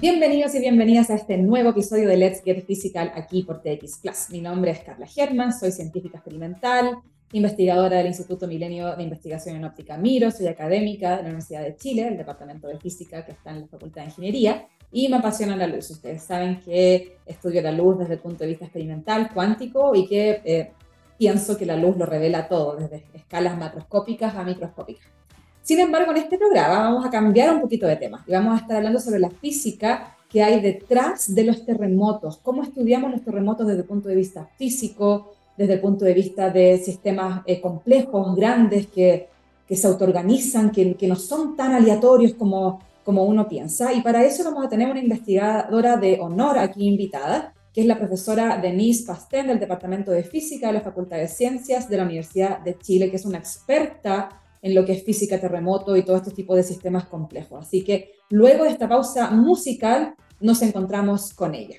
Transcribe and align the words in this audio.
Bienvenidos 0.00 0.54
y 0.54 0.60
bienvenidas 0.60 1.10
a 1.10 1.16
este 1.16 1.36
nuevo 1.38 1.70
episodio 1.70 2.08
de 2.08 2.16
Let's 2.16 2.44
Get 2.44 2.64
Physical 2.64 3.10
aquí 3.16 3.42
por 3.42 3.62
TX 3.62 3.98
Plus. 4.00 4.30
Mi 4.30 4.40
nombre 4.40 4.70
es 4.70 4.78
Carla 4.78 5.08
Germán, 5.08 5.52
soy 5.52 5.72
científica 5.72 6.18
experimental, 6.18 7.00
investigadora 7.32 7.96
del 7.96 8.06
Instituto 8.06 8.46
Milenio 8.46 8.94
de 8.94 9.02
Investigación 9.02 9.56
en 9.56 9.64
Óptica 9.64 9.96
Miro, 9.96 10.30
soy 10.30 10.46
académica 10.46 11.16
de 11.16 11.22
la 11.22 11.28
Universidad 11.30 11.62
de 11.64 11.74
Chile, 11.74 12.04
del 12.04 12.16
Departamento 12.16 12.68
de 12.68 12.78
Física 12.78 13.26
que 13.26 13.32
está 13.32 13.50
en 13.50 13.62
la 13.62 13.66
Facultad 13.66 14.02
de 14.02 14.10
Ingeniería 14.10 14.68
y 14.92 15.08
me 15.08 15.16
apasiona 15.16 15.56
la 15.56 15.66
luz. 15.66 15.90
Ustedes 15.90 16.22
saben 16.22 16.60
que 16.60 17.16
estudio 17.26 17.60
la 17.60 17.72
luz 17.72 17.98
desde 17.98 18.14
el 18.14 18.20
punto 18.20 18.44
de 18.44 18.50
vista 18.50 18.66
experimental, 18.66 19.30
cuántico 19.34 19.96
y 19.96 20.06
que 20.06 20.42
eh, 20.44 20.70
pienso 21.18 21.58
que 21.58 21.66
la 21.66 21.76
luz 21.76 21.96
lo 21.96 22.06
revela 22.06 22.46
todo, 22.46 22.76
desde 22.76 23.04
escalas 23.14 23.58
macroscópicas 23.58 24.36
a 24.36 24.44
microscópicas. 24.44 25.08
Sin 25.68 25.80
embargo, 25.80 26.12
en 26.12 26.16
este 26.16 26.38
programa 26.38 26.84
vamos 26.84 27.04
a 27.04 27.10
cambiar 27.10 27.54
un 27.54 27.60
poquito 27.60 27.86
de 27.86 27.96
tema 27.96 28.24
y 28.26 28.32
vamos 28.32 28.54
a 28.54 28.62
estar 28.62 28.78
hablando 28.78 28.98
sobre 28.98 29.18
la 29.18 29.28
física 29.28 30.16
que 30.30 30.42
hay 30.42 30.62
detrás 30.62 31.34
de 31.34 31.44
los 31.44 31.66
terremotos, 31.66 32.38
cómo 32.38 32.62
estudiamos 32.62 33.10
los 33.10 33.22
terremotos 33.22 33.66
desde 33.66 33.82
el 33.82 33.86
punto 33.86 34.08
de 34.08 34.14
vista 34.14 34.48
físico, 34.56 35.34
desde 35.58 35.74
el 35.74 35.80
punto 35.80 36.06
de 36.06 36.14
vista 36.14 36.48
de 36.48 36.78
sistemas 36.78 37.42
eh, 37.44 37.60
complejos, 37.60 38.34
grandes, 38.34 38.86
que, 38.86 39.28
que 39.68 39.76
se 39.76 39.86
autoorganizan, 39.86 40.70
que, 40.70 40.94
que, 40.94 41.06
no 41.06 41.16
son 41.16 41.54
tan 41.54 41.72
aleatorios 41.72 42.32
como, 42.32 42.80
como 43.04 43.24
uno 43.24 43.46
piensa. 43.46 43.92
Y 43.92 44.00
para 44.00 44.24
eso 44.24 44.44
vamos 44.44 44.64
a 44.64 44.70
tener 44.70 44.90
una 44.90 45.00
investigadora 45.00 45.98
de 45.98 46.18
honor 46.18 46.58
aquí 46.58 46.88
invitada, 46.88 47.52
que 47.74 47.82
es 47.82 47.86
la 47.86 47.98
profesora 47.98 48.56
Denise 48.56 49.04
Pastén 49.04 49.48
del 49.48 49.60
Departamento 49.60 50.12
de 50.12 50.24
Física 50.24 50.68
de 50.68 50.72
la 50.72 50.80
Facultad 50.80 51.18
de 51.18 51.28
Ciencias 51.28 51.90
de 51.90 51.98
la 51.98 52.04
Universidad 52.04 52.60
de 52.60 52.78
Chile, 52.78 53.10
que 53.10 53.16
es 53.16 53.26
una 53.26 53.36
experta 53.36 54.30
en 54.62 54.74
lo 54.74 54.84
que 54.84 54.92
es 54.92 55.04
física, 55.04 55.40
terremoto 55.40 55.96
y 55.96 56.02
todo 56.02 56.16
este 56.16 56.30
tipo 56.30 56.54
de 56.54 56.62
sistemas 56.62 57.06
complejos. 57.06 57.66
Así 57.66 57.84
que 57.84 58.12
luego 58.30 58.64
de 58.64 58.70
esta 58.70 58.88
pausa 58.88 59.30
musical 59.30 60.14
nos 60.40 60.62
encontramos 60.62 61.32
con 61.34 61.54
ella. 61.54 61.76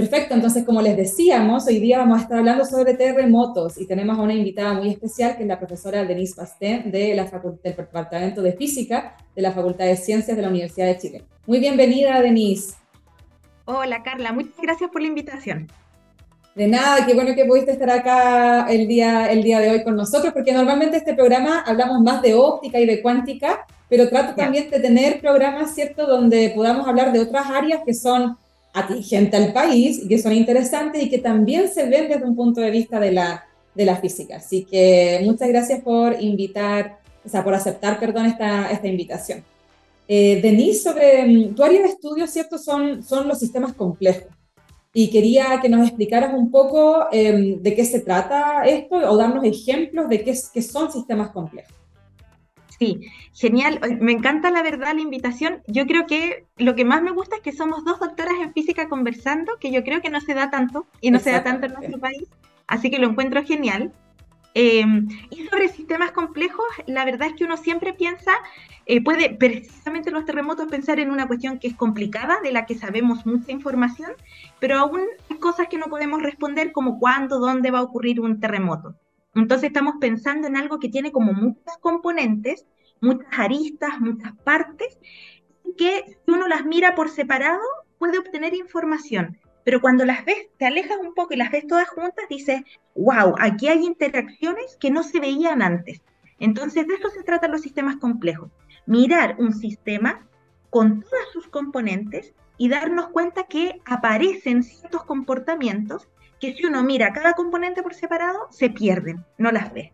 Perfecto, 0.00 0.34
entonces 0.34 0.64
como 0.64 0.80
les 0.80 0.96
decíamos, 0.96 1.66
hoy 1.66 1.78
día 1.78 1.98
vamos 1.98 2.20
a 2.20 2.22
estar 2.22 2.38
hablando 2.38 2.64
sobre 2.64 2.94
terremotos 2.94 3.78
y 3.78 3.86
tenemos 3.86 4.18
a 4.18 4.22
una 4.22 4.32
invitada 4.32 4.72
muy 4.72 4.88
especial 4.88 5.36
que 5.36 5.42
es 5.42 5.48
la 5.48 5.58
profesora 5.58 6.04
Denise 6.04 6.36
Pastén 6.36 6.90
de 6.90 7.14
la 7.14 7.24
del 7.24 7.58
Departamento 7.62 8.40
de 8.40 8.52
Física 8.52 9.16
de 9.34 9.42
la 9.42 9.52
Facultad 9.52 9.84
de 9.84 9.96
Ciencias 9.96 10.36
de 10.36 10.42
la 10.42 10.48
Universidad 10.48 10.86
de 10.86 10.96
Chile. 10.96 11.24
Muy 11.46 11.58
bienvenida, 11.58 12.18
Denise. 12.22 12.76
Hola, 13.66 14.02
Carla, 14.02 14.32
muchas 14.32 14.56
gracias 14.62 14.90
por 14.90 15.02
la 15.02 15.08
invitación. 15.08 15.66
De 16.54 16.66
nada, 16.66 17.06
qué 17.06 17.14
bueno 17.14 17.34
que 17.36 17.44
pudiste 17.44 17.70
estar 17.70 17.90
acá 17.90 18.66
el 18.68 18.88
día, 18.88 19.30
el 19.30 19.42
día 19.42 19.60
de 19.60 19.70
hoy 19.70 19.84
con 19.84 19.94
nosotros, 19.94 20.32
porque 20.32 20.52
normalmente 20.52 20.96
este 20.96 21.14
programa 21.14 21.60
hablamos 21.60 22.00
más 22.02 22.22
de 22.22 22.34
óptica 22.34 22.80
y 22.80 22.86
de 22.86 23.00
cuántica, 23.02 23.66
pero 23.88 24.08
trato 24.08 24.34
también 24.34 24.68
de 24.68 24.80
tener 24.80 25.20
programas, 25.20 25.74
¿cierto?, 25.74 26.06
donde 26.06 26.50
podamos 26.50 26.88
hablar 26.88 27.12
de 27.12 27.20
otras 27.20 27.46
áreas 27.46 27.82
que 27.86 27.94
son 27.94 28.36
atingentes 28.72 29.40
al 29.40 29.52
país 29.52 30.00
y 30.02 30.08
que 30.08 30.18
son 30.18 30.32
interesantes 30.32 31.02
y 31.02 31.08
que 31.08 31.18
también 31.18 31.68
se 31.68 31.86
ven 31.86 32.08
desde 32.08 32.24
un 32.24 32.34
punto 32.34 32.60
de 32.60 32.70
vista 32.70 32.98
de 32.98 33.12
la, 33.12 33.44
de 33.74 33.84
la 33.84 33.96
física. 33.96 34.36
Así 34.36 34.64
que 34.64 35.20
muchas 35.24 35.48
gracias 35.48 35.80
por 35.82 36.20
invitar, 36.20 36.98
o 37.24 37.28
sea, 37.28 37.44
por 37.44 37.54
aceptar, 37.54 38.00
perdón, 38.00 38.26
esta, 38.26 38.72
esta 38.72 38.88
invitación. 38.88 39.44
Eh, 40.08 40.40
Denise, 40.42 40.82
sobre 40.82 41.24
mm, 41.26 41.54
tu 41.54 41.62
área 41.62 41.82
de 41.82 41.88
estudio, 41.88 42.26
¿cierto?, 42.26 42.58
son, 42.58 43.04
son 43.04 43.28
los 43.28 43.38
sistemas 43.38 43.72
complejos 43.72 44.39
y 44.92 45.10
quería 45.10 45.60
que 45.60 45.68
nos 45.68 45.86
explicaras 45.86 46.34
un 46.34 46.50
poco 46.50 47.06
em, 47.12 47.62
de 47.62 47.74
qué 47.74 47.84
se 47.84 48.00
trata 48.00 48.62
esto 48.64 48.96
o 48.96 49.16
darnos 49.16 49.44
ejemplos 49.44 50.08
de 50.08 50.24
qué, 50.24 50.34
qué 50.52 50.62
son 50.62 50.90
sistemas 50.90 51.30
complejos. 51.30 51.74
Sí, 52.80 52.98
genial. 53.34 53.78
Me 54.00 54.12
encanta 54.12 54.50
la 54.50 54.62
verdad 54.62 54.94
la 54.94 55.02
invitación. 55.02 55.62
Yo 55.66 55.86
creo 55.86 56.06
que 56.06 56.46
lo 56.56 56.74
que 56.74 56.86
más 56.86 57.02
me 57.02 57.10
gusta 57.10 57.36
es 57.36 57.42
que 57.42 57.52
somos 57.52 57.84
dos 57.84 58.00
doctoras 58.00 58.34
en 58.40 58.54
física 58.54 58.88
conversando, 58.88 59.58
que 59.60 59.70
yo 59.70 59.84
creo 59.84 60.00
que 60.00 60.08
no 60.08 60.20
se 60.22 60.32
da 60.32 60.50
tanto 60.50 60.86
y 61.02 61.10
no 61.10 61.18
se 61.18 61.30
da 61.30 61.44
tanto 61.44 61.66
en 61.66 61.74
nuestro 61.74 62.00
país. 62.00 62.26
Así 62.66 62.90
que 62.90 62.98
lo 62.98 63.08
encuentro 63.08 63.44
genial. 63.44 63.92
Em, 64.54 65.08
y 65.30 65.46
sobre 65.46 65.68
sistemas 65.68 66.12
complejos, 66.12 66.64
la 66.86 67.04
verdad 67.04 67.28
es 67.28 67.34
que 67.34 67.44
uno 67.44 67.58
siempre 67.58 67.92
piensa, 67.92 68.32
eh, 68.92 69.00
puede 69.00 69.30
precisamente 69.30 70.10
los 70.10 70.24
terremotos 70.24 70.66
pensar 70.66 70.98
en 70.98 71.12
una 71.12 71.28
cuestión 71.28 71.60
que 71.60 71.68
es 71.68 71.76
complicada, 71.76 72.40
de 72.42 72.50
la 72.50 72.66
que 72.66 72.74
sabemos 72.74 73.24
mucha 73.24 73.52
información, 73.52 74.10
pero 74.58 74.78
aún 74.78 75.02
hay 75.30 75.36
cosas 75.38 75.68
que 75.68 75.78
no 75.78 75.86
podemos 75.86 76.20
responder 76.20 76.72
como 76.72 76.98
cuándo, 76.98 77.38
dónde 77.38 77.70
va 77.70 77.78
a 77.78 77.82
ocurrir 77.82 78.20
un 78.20 78.40
terremoto. 78.40 78.96
Entonces 79.36 79.68
estamos 79.68 79.94
pensando 80.00 80.48
en 80.48 80.56
algo 80.56 80.80
que 80.80 80.88
tiene 80.88 81.12
como 81.12 81.32
muchos 81.32 81.78
componentes, 81.80 82.66
muchas 83.00 83.28
aristas, 83.38 84.00
muchas 84.00 84.32
partes, 84.42 84.98
que 85.78 86.02
si 86.06 86.32
uno 86.32 86.48
las 86.48 86.64
mira 86.64 86.96
por 86.96 87.10
separado 87.10 87.62
puede 87.96 88.18
obtener 88.18 88.54
información 88.54 89.38
pero 89.62 89.80
cuando 89.80 90.04
las 90.04 90.24
ves, 90.24 90.48
te 90.58 90.66
alejas 90.66 90.98
un 91.00 91.14
poco 91.14 91.34
y 91.34 91.36
las 91.36 91.52
ves 91.52 91.66
todas 91.66 91.88
juntas, 91.90 92.24
dices, 92.28 92.62
wow, 92.96 93.34
aquí 93.38 93.68
hay 93.68 93.84
interacciones 93.84 94.76
que 94.80 94.90
no 94.90 95.02
se 95.02 95.20
veían 95.20 95.62
antes. 95.62 96.02
Entonces, 96.40 96.86
de 96.88 96.94
eso 96.94 97.10
se 97.10 97.22
tratan 97.22 97.52
los 97.52 97.60
sistemas 97.60 97.96
complejos. 97.96 98.50
Mirar 98.86 99.36
un 99.38 99.52
sistema 99.54 100.26
con 100.70 101.00
todas 101.02 101.24
sus 101.32 101.48
componentes 101.48 102.32
y 102.56 102.68
darnos 102.68 103.08
cuenta 103.08 103.44
que 103.44 103.80
aparecen 103.84 104.62
ciertos 104.62 105.04
comportamientos 105.04 106.08
que 106.38 106.54
si 106.54 106.64
uno 106.64 106.82
mira 106.82 107.12
cada 107.12 107.34
componente 107.34 107.82
por 107.82 107.94
separado, 107.94 108.46
se 108.50 108.70
pierden, 108.70 109.24
no 109.38 109.52
las 109.52 109.72
ve. 109.72 109.92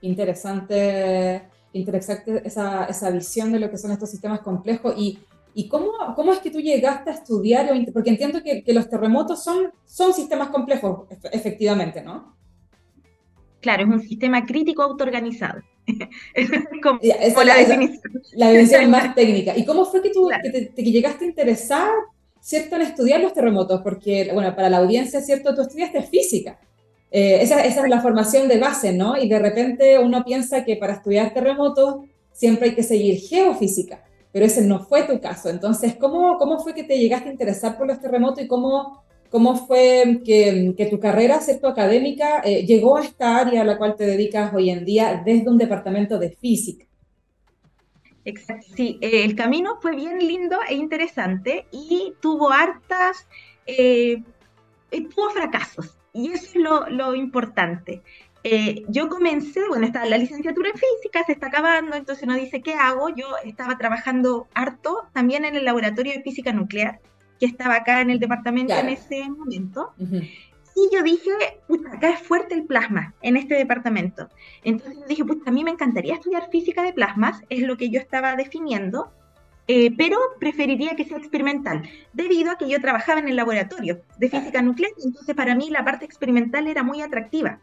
Interesante, 0.00 1.48
interesante 1.72 2.42
esa, 2.44 2.84
esa 2.86 3.10
visión 3.10 3.52
de 3.52 3.60
lo 3.60 3.70
que 3.70 3.78
son 3.78 3.90
estos 3.90 4.10
sistemas 4.10 4.40
complejos 4.40 4.94
y 4.96 5.18
¿Y 5.58 5.68
cómo, 5.68 5.90
cómo 6.14 6.34
es 6.34 6.40
que 6.40 6.50
tú 6.50 6.60
llegaste 6.60 7.08
a 7.08 7.14
estudiar? 7.14 7.70
Porque 7.94 8.10
entiendo 8.10 8.42
que, 8.42 8.62
que 8.62 8.74
los 8.74 8.90
terremotos 8.90 9.42
son, 9.42 9.72
son 9.86 10.12
sistemas 10.12 10.48
complejos, 10.48 11.06
efectivamente, 11.32 12.02
¿no? 12.02 12.35
Claro, 13.66 13.82
es 13.82 13.88
un 13.88 14.00
sistema 14.00 14.46
crítico 14.46 14.80
autoorganizado. 14.80 15.60
es 16.34 16.48
como, 16.80 17.00
esa, 17.02 17.44
la, 17.44 17.56
definición. 17.56 18.22
La, 18.34 18.50
definición 18.50 18.90
más 18.92 19.12
técnica. 19.12 19.56
¿Y 19.56 19.64
cómo 19.64 19.84
fue 19.84 20.02
que 20.02 20.10
tú 20.10 20.30
que 20.40 20.70
te, 20.72 20.82
llegaste 20.84 21.24
a 21.24 21.28
interesar, 21.28 21.90
cierto, 22.40 22.76
en 22.76 22.82
estudiar 22.82 23.20
los 23.20 23.32
terremotos? 23.32 23.80
Porque, 23.82 24.30
bueno, 24.32 24.54
para 24.54 24.70
la 24.70 24.76
audiencia, 24.76 25.20
cierto, 25.20 25.52
tú 25.52 25.62
estudiaste 25.62 26.00
física. 26.02 26.60
Eh, 27.10 27.38
esa, 27.40 27.64
esa, 27.64 27.82
es 27.82 27.90
la 27.90 28.00
formación 28.00 28.46
de 28.46 28.60
base, 28.60 28.92
¿no? 28.92 29.16
Y 29.16 29.28
de 29.28 29.40
repente 29.40 29.98
uno 29.98 30.24
piensa 30.24 30.64
que 30.64 30.76
para 30.76 30.92
estudiar 30.92 31.34
terremotos 31.34 32.04
siempre 32.32 32.68
hay 32.68 32.76
que 32.76 32.84
seguir 32.84 33.18
geofísica 33.18 34.00
pero 34.36 34.44
ese 34.44 34.60
no 34.60 34.80
fue 34.80 35.04
tu 35.04 35.18
caso. 35.18 35.48
Entonces, 35.48 35.94
¿cómo, 35.94 36.36
cómo 36.36 36.58
fue 36.58 36.74
que 36.74 36.84
te 36.84 36.98
llegaste 36.98 37.30
a 37.30 37.32
interesar 37.32 37.78
por 37.78 37.86
los 37.86 37.98
terremotos 37.98 38.44
y 38.44 38.46
cómo, 38.46 39.02
cómo 39.36 39.54
fue 39.54 40.22
que, 40.24 40.72
que 40.78 40.86
tu 40.86 40.98
carrera, 40.98 41.42
¿cierto? 41.42 41.68
académica, 41.68 42.40
eh, 42.42 42.64
llegó 42.64 42.96
a 42.96 43.02
esta 43.02 43.36
área 43.36 43.60
a 43.60 43.64
la 43.66 43.76
cual 43.76 43.94
te 43.94 44.06
dedicas 44.06 44.50
hoy 44.54 44.70
en 44.70 44.86
día 44.86 45.22
desde 45.26 45.50
un 45.50 45.58
departamento 45.58 46.18
de 46.18 46.30
física? 46.30 46.86
Exacto, 48.24 48.66
sí, 48.74 48.98
eh, 49.02 49.24
el 49.24 49.36
camino 49.36 49.76
fue 49.82 49.94
bien 49.94 50.20
lindo 50.20 50.56
e 50.66 50.76
interesante 50.76 51.66
y 51.70 52.14
tuvo 52.22 52.50
hartas, 52.50 53.28
eh, 53.66 54.22
tuvo 54.90 55.28
fracasos 55.28 55.98
y 56.14 56.32
eso 56.32 56.46
es 56.46 56.54
lo, 56.54 56.88
lo 56.88 57.14
importante. 57.14 58.00
Eh, 58.42 58.84
yo 58.88 59.10
comencé, 59.10 59.60
bueno, 59.68 59.84
está 59.84 60.06
la 60.06 60.16
licenciatura 60.16 60.70
en 60.70 60.78
física, 60.78 61.24
se 61.26 61.32
está 61.32 61.48
acabando, 61.48 61.94
entonces 61.94 62.24
uno 62.24 62.36
dice, 62.36 62.62
¿qué 62.62 62.72
hago? 62.72 63.10
Yo 63.10 63.26
estaba 63.44 63.76
trabajando 63.76 64.48
harto 64.54 65.08
también 65.12 65.44
en 65.44 65.56
el 65.56 65.66
laboratorio 65.66 66.14
de 66.14 66.22
física 66.22 66.54
nuclear, 66.54 67.00
que 67.38 67.46
estaba 67.46 67.76
acá 67.76 68.00
en 68.00 68.10
el 68.10 68.18
departamento 68.18 68.74
en 68.74 68.88
ese 68.88 69.28
momento. 69.28 69.92
Y 69.98 70.94
yo 70.94 71.02
dije, 71.02 71.30
puta, 71.66 71.94
acá 71.94 72.10
es 72.10 72.20
fuerte 72.20 72.54
el 72.54 72.66
plasma 72.66 73.14
en 73.22 73.38
este 73.38 73.54
departamento. 73.54 74.28
Entonces 74.62 74.98
yo 75.00 75.06
dije, 75.06 75.24
puta, 75.24 75.50
a 75.50 75.52
mí 75.52 75.64
me 75.64 75.70
encantaría 75.70 76.14
estudiar 76.14 76.50
física 76.50 76.82
de 76.82 76.92
plasmas, 76.92 77.42
es 77.48 77.62
lo 77.62 77.78
que 77.78 77.88
yo 77.88 77.98
estaba 77.98 78.36
definiendo, 78.36 79.10
eh, 79.68 79.90
pero 79.96 80.18
preferiría 80.38 80.94
que 80.94 81.04
sea 81.04 81.16
experimental, 81.16 81.88
debido 82.12 82.50
a 82.52 82.58
que 82.58 82.68
yo 82.68 82.78
trabajaba 82.80 83.20
en 83.20 83.28
el 83.28 83.36
laboratorio 83.36 84.02
de 84.18 84.28
física 84.28 84.60
nuclear, 84.60 84.92
entonces 85.02 85.34
para 85.34 85.54
mí 85.54 85.70
la 85.70 85.84
parte 85.84 86.04
experimental 86.04 86.66
era 86.66 86.82
muy 86.82 87.00
atractiva. 87.00 87.58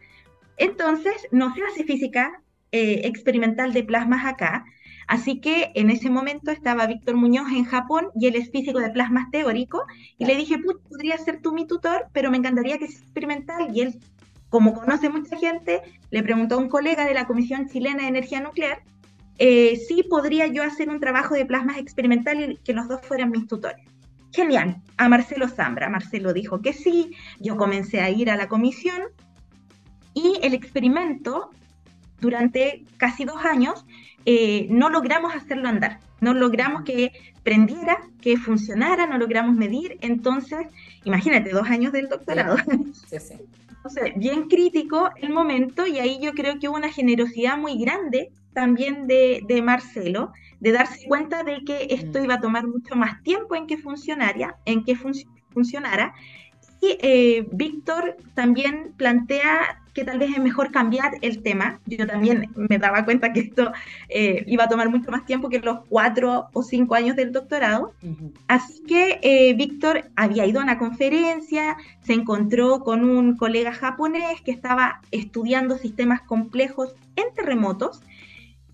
Entonces, 0.57 1.27
no 1.31 1.53
se 1.53 1.63
hace 1.63 1.83
física 1.83 2.42
eh, 2.71 3.01
experimental 3.06 3.74
de 3.74 3.83
plasmas 3.83 4.25
acá, 4.25 4.65
así 5.07 5.39
que 5.39 5.71
en 5.75 5.89
ese 5.89 6.09
momento 6.09 6.51
estaba 6.51 6.88
Víctor 6.88 7.15
Muñoz 7.15 7.51
en 7.51 7.65
Japón 7.65 8.07
y 8.15 8.27
él 8.27 8.35
es 8.35 8.51
físico 8.51 8.79
de 8.79 8.89
plasmas 8.89 9.29
teórico, 9.31 9.83
y 10.17 10.25
le 10.25 10.35
dije, 10.35 10.57
podría 10.89 11.17
ser 11.17 11.41
tú 11.41 11.53
mi 11.53 11.65
tutor, 11.67 12.07
pero 12.13 12.31
me 12.31 12.38
encantaría 12.38 12.77
que 12.77 12.88
sea 12.88 13.01
experimental, 13.01 13.75
y 13.75 13.81
él, 13.81 14.00
como 14.50 14.73
conoce 14.73 15.09
mucha 15.09 15.38
gente, 15.38 15.81
le 16.11 16.23
preguntó 16.23 16.55
a 16.55 16.59
un 16.59 16.69
colega 16.69 17.05
de 17.05 17.13
la 17.13 17.27
Comisión 17.27 17.67
Chilena 17.67 18.03
de 18.03 18.09
Energía 18.09 18.41
Nuclear 18.41 18.83
eh, 19.39 19.77
si 19.88 20.03
podría 20.03 20.47
yo 20.47 20.63
hacer 20.63 20.89
un 20.89 21.00
trabajo 21.00 21.35
de 21.35 21.45
plasmas 21.45 21.77
experimental 21.77 22.51
y 22.51 22.57
que 22.57 22.73
los 22.73 22.88
dos 22.88 23.01
fueran 23.01 23.31
mis 23.31 23.47
tutores. 23.47 23.85
Genial, 24.31 24.81
a 24.97 25.09
Marcelo 25.09 25.47
Zambra. 25.47 25.89
Marcelo 25.89 26.33
dijo 26.33 26.61
que 26.61 26.73
sí, 26.73 27.11
yo 27.39 27.57
comencé 27.57 28.01
a 28.01 28.09
ir 28.09 28.29
a 28.29 28.38
la 28.38 28.47
comisión 28.47 29.01
y 30.13 30.39
el 30.41 30.53
experimento 30.53 31.50
durante 32.19 32.85
casi 32.97 33.25
dos 33.25 33.44
años, 33.44 33.85
eh, 34.25 34.68
no 34.70 34.90
logramos 34.90 35.36
hacerlo 35.36 35.68
andar, 35.68 36.00
no 36.22 36.34
logramos 36.34 36.84
que 36.84 37.12
prendiera, 37.44 37.98
que 38.22 38.38
funcionara, 38.38 39.06
no 39.06 39.18
logramos 39.18 39.56
medir. 39.56 39.98
Entonces, 40.02 40.68
imagínate, 41.04 41.52
dos 41.52 41.68
años 41.70 41.92
del 41.92 42.10
doctorado. 42.10 42.58
Sí, 43.08 43.20
sí. 43.20 43.34
Entonces, 43.70 44.14
bien 44.16 44.48
crítico 44.48 45.10
el 45.18 45.34
momento 45.34 45.86
y 45.86 46.00
ahí 46.00 46.18
yo 46.22 46.31
creo 46.34 46.58
que 46.58 46.70
hubo 46.70 46.78
una 46.78 46.92
generosidad 46.92 47.58
muy 47.58 47.78
grande 47.78 48.31
también 48.54 49.08
de, 49.08 49.44
de 49.46 49.62
Marcelo, 49.62 50.31
de 50.62 50.72
darse 50.72 51.06
cuenta 51.06 51.44
de 51.44 51.66
que 51.66 51.88
esto 51.90 52.20
mm. 52.20 52.24
iba 52.24 52.36
a 52.36 52.40
tomar 52.40 52.66
mucho 52.66 52.96
más 52.96 53.22
tiempo 53.24 53.56
en 53.56 53.68
que 53.68 53.78
funcionara, 53.78 54.56
en 54.64 54.86
que 54.86 54.96
funcionara. 54.96 56.14
Y 56.80 56.98
eh, 57.02 57.46
Víctor 57.52 58.16
también 58.36 58.94
plantea 58.96 59.82
que 59.94 60.04
tal 60.04 60.19
vez 60.19 60.31
es 60.31 60.42
mejor 60.42 60.72
cambiar 60.72 61.13
el 61.22 61.42
tema. 61.42 61.80
Yo 61.86 62.06
también 62.07 62.50
me 62.56 62.78
daba 62.78 63.06
cuenta 63.06 63.31
que 63.31 63.42
esto 63.42 63.72
eh, 64.10 64.44
iba 64.48 64.66
a 64.66 64.69
tomar 64.69 64.90
mucho 64.90 65.12
más 65.12 65.25
tiempo 65.25 65.50
que 65.50 65.60
los 65.60 65.80
cuatro 65.88 66.48
o 66.54 66.63
cinco 66.63 66.95
años 66.95 67.16
del 67.16 67.31
doctorado. 67.31 67.94
Así 68.48 68.84
que 68.84 69.19
eh, 69.22 69.54
Víctor 69.54 70.06
había 70.16 70.45
ido 70.45 70.60
a 70.60 70.63
una 70.63 70.80
conferencia, 70.80 71.78
se 72.01 72.13
encontró 72.13 72.80
con 72.80 73.04
un 73.04 73.38
colega 73.38 73.72
japonés 73.72 74.42
que 74.42 74.51
estaba 74.51 75.01
estudiando 75.12 75.78
sistemas 75.78 76.22
complejos 76.22 76.96
en 77.16 77.34
terremotos 77.36 78.01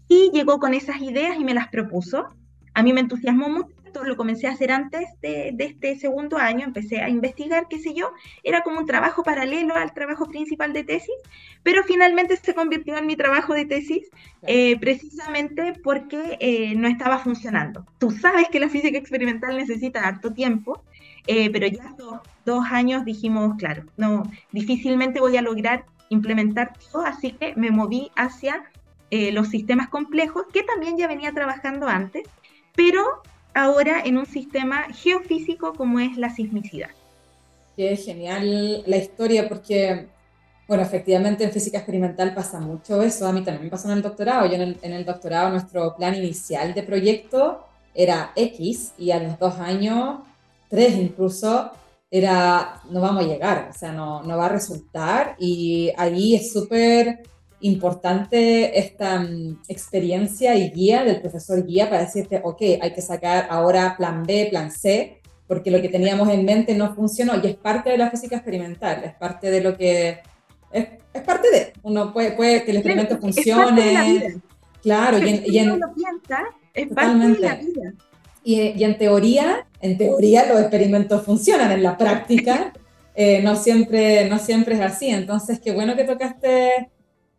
y 0.07 0.31
llegó 0.33 0.59
con 0.59 0.73
esas 0.73 1.01
ideas 1.01 1.37
y 1.37 1.43
me 1.43 1.53
las 1.53 1.67
propuso. 1.67 2.27
A 2.73 2.83
mí 2.83 2.93
me 2.93 3.01
entusiasmó 3.01 3.49
mucho 3.49 3.75
lo 4.03 4.15
comencé 4.15 4.47
a 4.47 4.51
hacer 4.51 4.71
antes 4.71 5.07
de, 5.21 5.55
este 5.59 5.97
segundo 5.97 6.37
año, 6.37 6.65
empecé 6.65 7.01
a 7.01 7.09
investigar, 7.09 7.67
qué 7.69 7.79
sé 7.79 7.93
yo, 7.93 8.11
era 8.43 8.61
como 8.61 8.79
un 8.79 8.85
trabajo 8.85 9.23
paralelo 9.23 9.75
al 9.75 9.93
trabajo 9.93 10.25
principal 10.25 10.73
de 10.73 10.83
tesis, 10.83 11.15
pero 11.63 11.83
finalmente 11.83 12.37
se 12.37 12.53
convirtió 12.53 12.97
en 12.97 13.05
mi 13.05 13.15
trabajo 13.15 13.53
de 13.53 13.65
tesis 13.65 14.09
eh, 14.43 14.79
precisamente 14.79 15.73
porque 15.83 16.37
eh, 16.39 16.75
no 16.75 16.87
estaba 16.87 17.19
funcionando. 17.19 17.85
Tú 17.97 18.11
sabes 18.11 18.47
que 18.49 18.59
la 18.59 18.69
física 18.69 18.97
experimental 18.97 19.57
necesita 19.57 20.07
harto 20.07 20.33
tiempo, 20.33 20.83
eh, 21.27 21.49
pero 21.51 21.67
ya 21.67 21.93
dos, 21.97 22.19
dos 22.45 22.65
años 22.71 23.05
dijimos, 23.05 23.55
claro, 23.57 23.83
no, 23.97 24.23
difícilmente 24.51 25.19
voy 25.19 25.37
a 25.37 25.41
lograr 25.41 25.85
implementar 26.09 26.73
todo, 26.91 27.05
así 27.05 27.31
que 27.33 27.53
me 27.55 27.69
moví 27.69 28.11
hacia 28.15 28.63
los 29.11 29.47
sistemas 29.47 29.89
complejos, 29.89 30.45
que 30.53 30.61
también 30.61 30.95
ya 30.95 31.07
venía 31.07 31.31
trabajando 31.31 31.87
antes, 31.87 32.29
pero 32.75 33.23
ahora 33.53 34.01
en 34.03 34.17
un 34.17 34.25
sistema 34.25 34.85
geofísico 34.93 35.73
como 35.73 35.99
es 35.99 36.17
la 36.17 36.29
sismicidad. 36.29 36.89
Qué 37.75 37.95
genial 37.95 38.83
la 38.85 38.97
historia 38.97 39.47
porque, 39.47 40.07
bueno, 40.67 40.83
efectivamente 40.83 41.43
en 41.43 41.51
física 41.51 41.77
experimental 41.77 42.33
pasa 42.33 42.59
mucho 42.59 43.01
eso, 43.01 43.27
a 43.27 43.31
mí 43.31 43.43
también 43.43 43.65
me 43.65 43.69
pasó 43.69 43.87
en 43.89 43.97
el 43.97 44.01
doctorado, 44.01 44.47
yo 44.47 44.55
en 44.55 44.93
el, 44.93 45.05
doctorado 45.05 45.49
nuestro 45.49 45.95
plan 45.95 46.15
inicial 46.15 46.73
de 46.73 46.83
proyecto 46.83 47.65
era 47.95 48.31
X 48.35 48.93
y 48.97 49.11
a 49.11 49.19
los 49.19 49.39
dos 49.39 49.59
años, 49.59 50.19
tres 50.69 50.95
incluso, 50.95 51.71
era 52.11 52.81
no 52.89 53.01
vamos 53.01 53.23
a 53.23 53.27
llegar, 53.27 53.69
o 53.69 53.77
sea, 53.77 53.91
no, 53.91 54.23
no 54.23 54.37
va 54.37 54.47
a 54.47 54.49
resultar. 54.49 55.35
Y 55.39 55.91
ahí 55.97 56.35
es 56.35 56.51
súper 56.51 57.21
importante 57.61 58.79
esta 58.79 59.19
mm, 59.19 59.61
experiencia 59.67 60.55
y 60.55 60.69
guía 60.71 61.03
del 61.03 61.21
profesor 61.21 61.65
guía 61.65 61.89
para 61.89 62.05
decirte, 62.05 62.41
ok, 62.43 62.61
hay 62.81 62.93
que 62.93 63.01
sacar 63.01 63.47
ahora 63.49 63.95
plan 63.97 64.23
B, 64.23 64.47
plan 64.49 64.71
C, 64.71 65.21
porque 65.47 65.71
lo 65.71 65.81
que 65.81 65.89
teníamos 65.89 66.29
en 66.29 66.45
mente 66.45 66.75
no 66.75 66.93
funcionó 66.93 67.33
y 67.41 67.47
es 67.47 67.55
parte 67.55 67.89
de 67.89 67.97
la 67.97 68.09
física 68.09 68.37
experimental, 68.37 69.03
es 69.03 69.13
parte 69.15 69.49
de 69.51 69.61
lo 69.61 69.77
que... 69.77 70.19
Es, 70.71 70.87
es 71.13 71.21
parte 71.23 71.49
de, 71.49 71.73
uno 71.81 72.13
puede, 72.13 72.31
puede 72.31 72.63
que 72.63 72.71
el 72.71 72.77
experimento 72.77 73.17
funcione. 73.17 74.39
Claro, 74.83 75.17
y 75.17 75.29
en, 75.29 75.43
y 75.45 75.57
en, 75.57 75.79
lo 75.79 75.93
piensa, 75.93 76.43
es 76.73 76.87
parte 76.87 77.27
de 77.27 77.39
la 77.39 77.55
vida. 77.55 77.93
Y, 78.43 78.61
y, 78.61 78.83
en 78.83 78.97
teoría, 78.97 79.67
en 79.81 79.97
teoría 79.97 80.45
los 80.45 80.61
experimentos 80.61 81.25
funcionan, 81.25 81.71
en 81.71 81.83
la 81.83 81.97
práctica 81.97 82.71
eh, 83.15 83.41
no, 83.41 83.55
siempre, 83.55 84.29
no 84.29 84.39
siempre 84.39 84.75
es 84.75 84.81
así. 84.81 85.09
Entonces, 85.09 85.59
qué 85.59 85.73
bueno 85.73 85.95
que 85.97 86.05
tocaste 86.05 86.89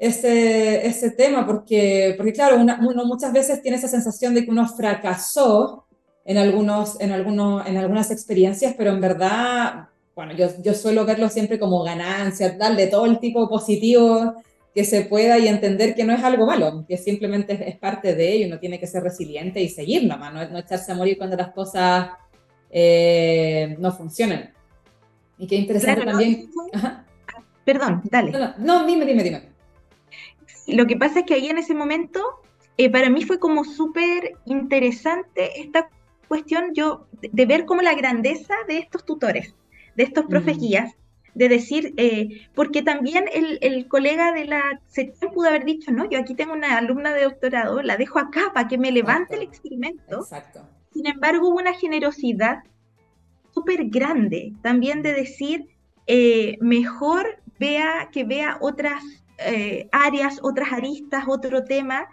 ese, 0.00 0.86
ese 0.86 1.10
tema, 1.10 1.46
porque, 1.46 2.14
porque 2.16 2.32
claro, 2.32 2.56
uno 2.56 3.04
muchas 3.04 3.34
veces 3.34 3.60
tiene 3.60 3.76
esa 3.76 3.86
sensación 3.86 4.32
de 4.32 4.46
que 4.46 4.50
uno 4.50 4.66
fracasó 4.66 5.84
en, 6.24 6.38
algunos, 6.38 6.98
en, 7.02 7.12
algunos, 7.12 7.66
en 7.66 7.76
algunas 7.76 8.10
experiencias, 8.10 8.74
pero 8.78 8.92
en 8.92 9.00
verdad, 9.02 9.88
bueno, 10.16 10.32
yo, 10.32 10.48
yo 10.62 10.72
suelo 10.72 11.04
verlo 11.04 11.28
siempre 11.28 11.58
como 11.58 11.82
ganancia, 11.82 12.56
darle 12.56 12.86
todo 12.86 13.04
el 13.04 13.18
tipo 13.18 13.46
positivo 13.46 14.36
que 14.74 14.84
se 14.84 15.02
pueda 15.02 15.38
y 15.38 15.48
entender 15.48 15.94
que 15.94 16.04
no 16.04 16.14
es 16.14 16.24
algo 16.24 16.46
malo, 16.46 16.82
que 16.88 16.96
simplemente 16.96 17.68
es, 17.68 17.76
parte 17.76 18.14
de 18.14 18.32
ello, 18.32 18.46
uno 18.46 18.58
tiene 18.58 18.80
que 18.80 18.86
ser 18.86 19.02
resiliente 19.02 19.60
y 19.60 19.68
seguir 19.68 20.04
nomás, 20.04 20.32
no, 20.32 20.48
no 20.48 20.58
echarse 20.60 20.92
a 20.92 20.94
morir 20.94 21.18
cuando 21.18 21.36
las 21.36 21.52
cosas 21.52 22.08
eh, 22.70 23.76
no 23.78 23.92
funcionan. 23.92 24.50
Y 25.36 25.46
qué 25.46 25.56
interesante 25.56 26.06
también. 26.06 26.50
Perdón, 27.66 28.00
dale. 28.04 28.30
No, 28.30 28.54
no, 28.56 28.86
dime, 28.86 29.04
dime, 29.04 29.22
dime. 29.22 29.49
Lo 30.72 30.86
que 30.86 30.96
pasa 30.96 31.20
es 31.20 31.26
que 31.26 31.34
ahí 31.34 31.48
en 31.48 31.58
ese 31.58 31.74
momento, 31.74 32.22
eh, 32.76 32.90
para 32.90 33.10
mí 33.10 33.24
fue 33.24 33.38
como 33.38 33.64
súper 33.64 34.32
interesante 34.46 35.60
esta 35.60 35.88
cuestión 36.28 36.72
yo 36.74 37.06
de, 37.20 37.46
ver 37.46 37.64
como 37.64 37.82
la 37.82 37.94
grandeza 37.94 38.54
de 38.68 38.78
estos 38.78 39.04
tutores, 39.04 39.54
de 39.96 40.04
estos 40.04 40.26
profes 40.26 40.56
mm. 40.56 40.60
guías, 40.60 40.96
de 41.34 41.48
decir, 41.48 41.94
eh, 41.96 42.46
porque 42.54 42.82
también 42.82 43.24
el, 43.32 43.88
colega 43.88 44.32
de 44.32 44.44
la 44.44 44.80
sección 44.86 45.32
pudo 45.32 45.48
haber 45.48 45.64
dicho, 45.64 45.92
no, 45.92 46.08
yo 46.08 46.18
aquí 46.18 46.34
tengo 46.34 46.52
una 46.52 46.76
alumna 46.78 47.14
de 47.14 47.24
doctorado, 47.24 47.82
la 47.82 47.96
dejo 47.96 48.18
acá 48.18 48.52
para 48.52 48.68
que 48.68 48.78
me 48.78 48.92
levante 48.92 49.36
el 49.36 49.42
experimento. 49.42 50.20
Exacto. 50.20 50.66
Sin 50.92 51.06
embargo, 51.06 51.48
hubo 51.48 51.58
una 51.58 51.74
generosidad 51.74 52.64
súper 53.52 53.86
grande 53.86 54.52
también 54.62 55.02
de 55.02 55.12
decir, 55.12 55.66
eh, 56.06 56.56
mejor 56.60 57.40
vea 57.58 58.08
que 58.12 58.24
vea 58.24 58.58
otras 58.60 59.02
eh, 59.40 59.88
áreas, 59.92 60.40
otras 60.42 60.72
aristas, 60.72 61.24
otro 61.26 61.64
tema. 61.64 62.08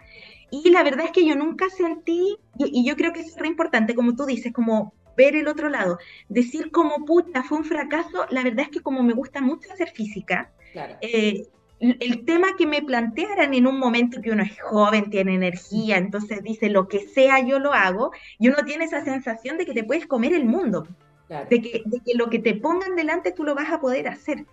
Y 0.50 0.70
la 0.70 0.82
verdad 0.82 1.06
es 1.06 1.12
que 1.12 1.26
yo 1.26 1.34
nunca 1.36 1.68
sentí, 1.68 2.38
y, 2.58 2.84
yo 2.84 2.96
creo 2.96 3.12
que 3.12 3.20
es 3.20 3.36
re 3.36 3.48
importante, 3.48 3.94
como 3.94 4.16
tú 4.16 4.24
dices, 4.24 4.52
como 4.52 4.94
ver 5.16 5.36
el 5.36 5.48
otro 5.48 5.68
lado, 5.68 5.98
decir 6.28 6.70
como 6.70 7.04
puta, 7.04 7.42
fue 7.42 7.58
un 7.58 7.64
fracaso, 7.64 8.26
la 8.30 8.42
verdad 8.42 8.60
es 8.60 8.68
que 8.70 8.80
como 8.80 9.02
me 9.02 9.12
gusta 9.12 9.40
mucho 9.40 9.70
hacer 9.72 9.90
física, 9.90 10.52
eh, 11.00 11.48
el 11.80 12.24
tema 12.24 12.48
que 12.56 12.66
me 12.66 12.82
plantearan 12.82 13.52
en 13.54 13.66
un 13.66 13.78
momento 13.78 14.20
que 14.20 14.30
uno 14.30 14.42
es 14.42 14.60
joven, 14.60 15.10
tiene 15.10 15.34
energía, 15.34 15.96
entonces 15.96 16.42
dice 16.42 16.70
lo 16.70 16.88
que 16.88 17.00
sea 17.00 17.40
yo 17.40 17.58
lo 17.58 17.72
hago, 17.72 18.12
y 18.38 18.48
uno 18.48 18.58
tiene 18.64 18.84
esa 18.84 19.04
sensación 19.04 19.58
de 19.58 19.66
que 19.66 19.74
te 19.74 19.84
puedes 19.84 20.06
comer 20.06 20.32
el 20.32 20.44
mundo, 20.44 20.86
de, 21.28 21.62
que, 21.62 21.82
de 21.84 22.00
que 22.00 22.14
lo 22.14 22.30
que 22.30 22.38
te 22.38 22.54
pongan 22.54 22.96
delante 22.96 23.32
tú 23.32 23.44
lo 23.44 23.54
vas 23.54 23.70
a 23.70 23.80
poder 23.80 24.08
hacer. 24.08 24.46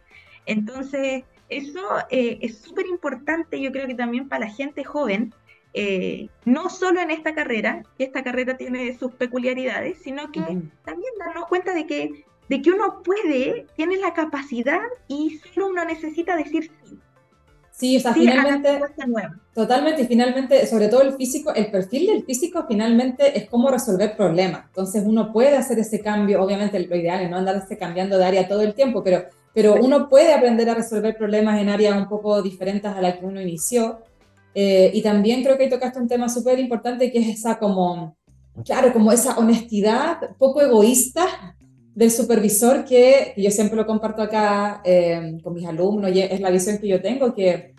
Entonces, 0.45 1.23
eso 1.49 1.81
eh, 2.09 2.39
es 2.41 2.57
súper 2.59 2.87
importante, 2.87 3.59
yo 3.61 3.71
creo 3.71 3.87
que 3.87 3.95
también 3.95 4.27
para 4.27 4.45
la 4.45 4.51
gente 4.51 4.83
joven, 4.83 5.33
eh, 5.73 6.29
no 6.45 6.69
solo 6.69 7.01
en 7.01 7.11
esta 7.11 7.35
carrera, 7.35 7.83
que 7.97 8.05
esta 8.05 8.23
carrera 8.23 8.57
tiene 8.57 8.97
sus 8.97 9.13
peculiaridades, 9.13 9.97
sino 10.01 10.31
que 10.31 10.39
también 10.39 11.13
darnos 11.19 11.47
cuenta 11.47 11.73
de 11.73 11.85
que, 11.85 12.25
de 12.49 12.61
que 12.61 12.71
uno 12.71 13.03
puede, 13.03 13.67
tiene 13.75 13.97
la 13.97 14.13
capacidad 14.13 14.81
y 15.07 15.39
solo 15.53 15.67
uno 15.67 15.85
necesita 15.85 16.35
decir 16.35 16.71
sí. 16.83 16.99
Sí, 17.77 17.97
o 17.97 17.99
sea, 17.99 18.13
finalmente, 18.13 18.79
totalmente, 19.53 20.03
y 20.03 20.07
finalmente, 20.07 20.65
sobre 20.65 20.87
todo 20.87 21.01
el 21.01 21.13
físico, 21.15 21.53
el 21.53 21.69
perfil 21.69 22.07
del 22.07 22.23
físico 22.23 22.63
finalmente 22.69 23.37
es 23.37 23.49
cómo 23.49 23.69
resolver 23.69 24.15
problemas. 24.15 24.67
Entonces 24.67 25.03
uno 25.05 25.33
puede 25.33 25.57
hacer 25.57 25.79
ese 25.79 25.99
cambio, 25.99 26.41
obviamente 26.41 26.79
lo 26.79 26.95
ideal 26.95 27.23
es 27.23 27.29
no 27.29 27.35
andarse 27.35 27.77
cambiando 27.77 28.17
de 28.17 28.23
área 28.23 28.47
todo 28.47 28.61
el 28.61 28.73
tiempo, 28.73 29.03
pero 29.03 29.25
pero 29.55 29.75
uno 29.81 30.09
puede 30.09 30.33
aprender 30.33 30.69
a 30.69 30.75
resolver 30.75 31.17
problemas 31.17 31.61
en 31.61 31.69
áreas 31.69 31.97
un 31.97 32.09
poco 32.09 32.41
diferentes 32.41 32.91
a 32.91 33.01
las 33.01 33.17
que 33.17 33.25
uno 33.25 33.41
inició. 33.41 33.99
Eh, 34.53 34.91
y 34.93 35.01
también 35.01 35.43
creo 35.43 35.57
que 35.57 35.69
tocaste 35.69 35.97
un 35.97 36.09
tema 36.09 36.27
súper 36.27 36.59
importante 36.59 37.09
que 37.09 37.19
es 37.19 37.39
esa 37.39 37.57
como, 37.57 38.17
claro, 38.65 38.91
como 38.91 39.13
esa 39.13 39.37
honestidad 39.37 40.35
poco 40.37 40.61
egoísta 40.61 41.55
del 41.95 42.11
supervisor 42.11 42.83
que, 42.83 43.33
yo 43.37 43.49
siempre 43.49 43.77
lo 43.77 43.85
comparto 43.85 44.21
acá 44.21 44.81
eh, 44.83 45.37
con 45.41 45.53
mis 45.53 45.65
alumnos 45.65 46.11
y 46.13 46.19
es 46.19 46.41
la 46.41 46.51
visión 46.51 46.77
que 46.77 46.89
yo 46.89 47.01
tengo, 47.01 47.33
que 47.33 47.73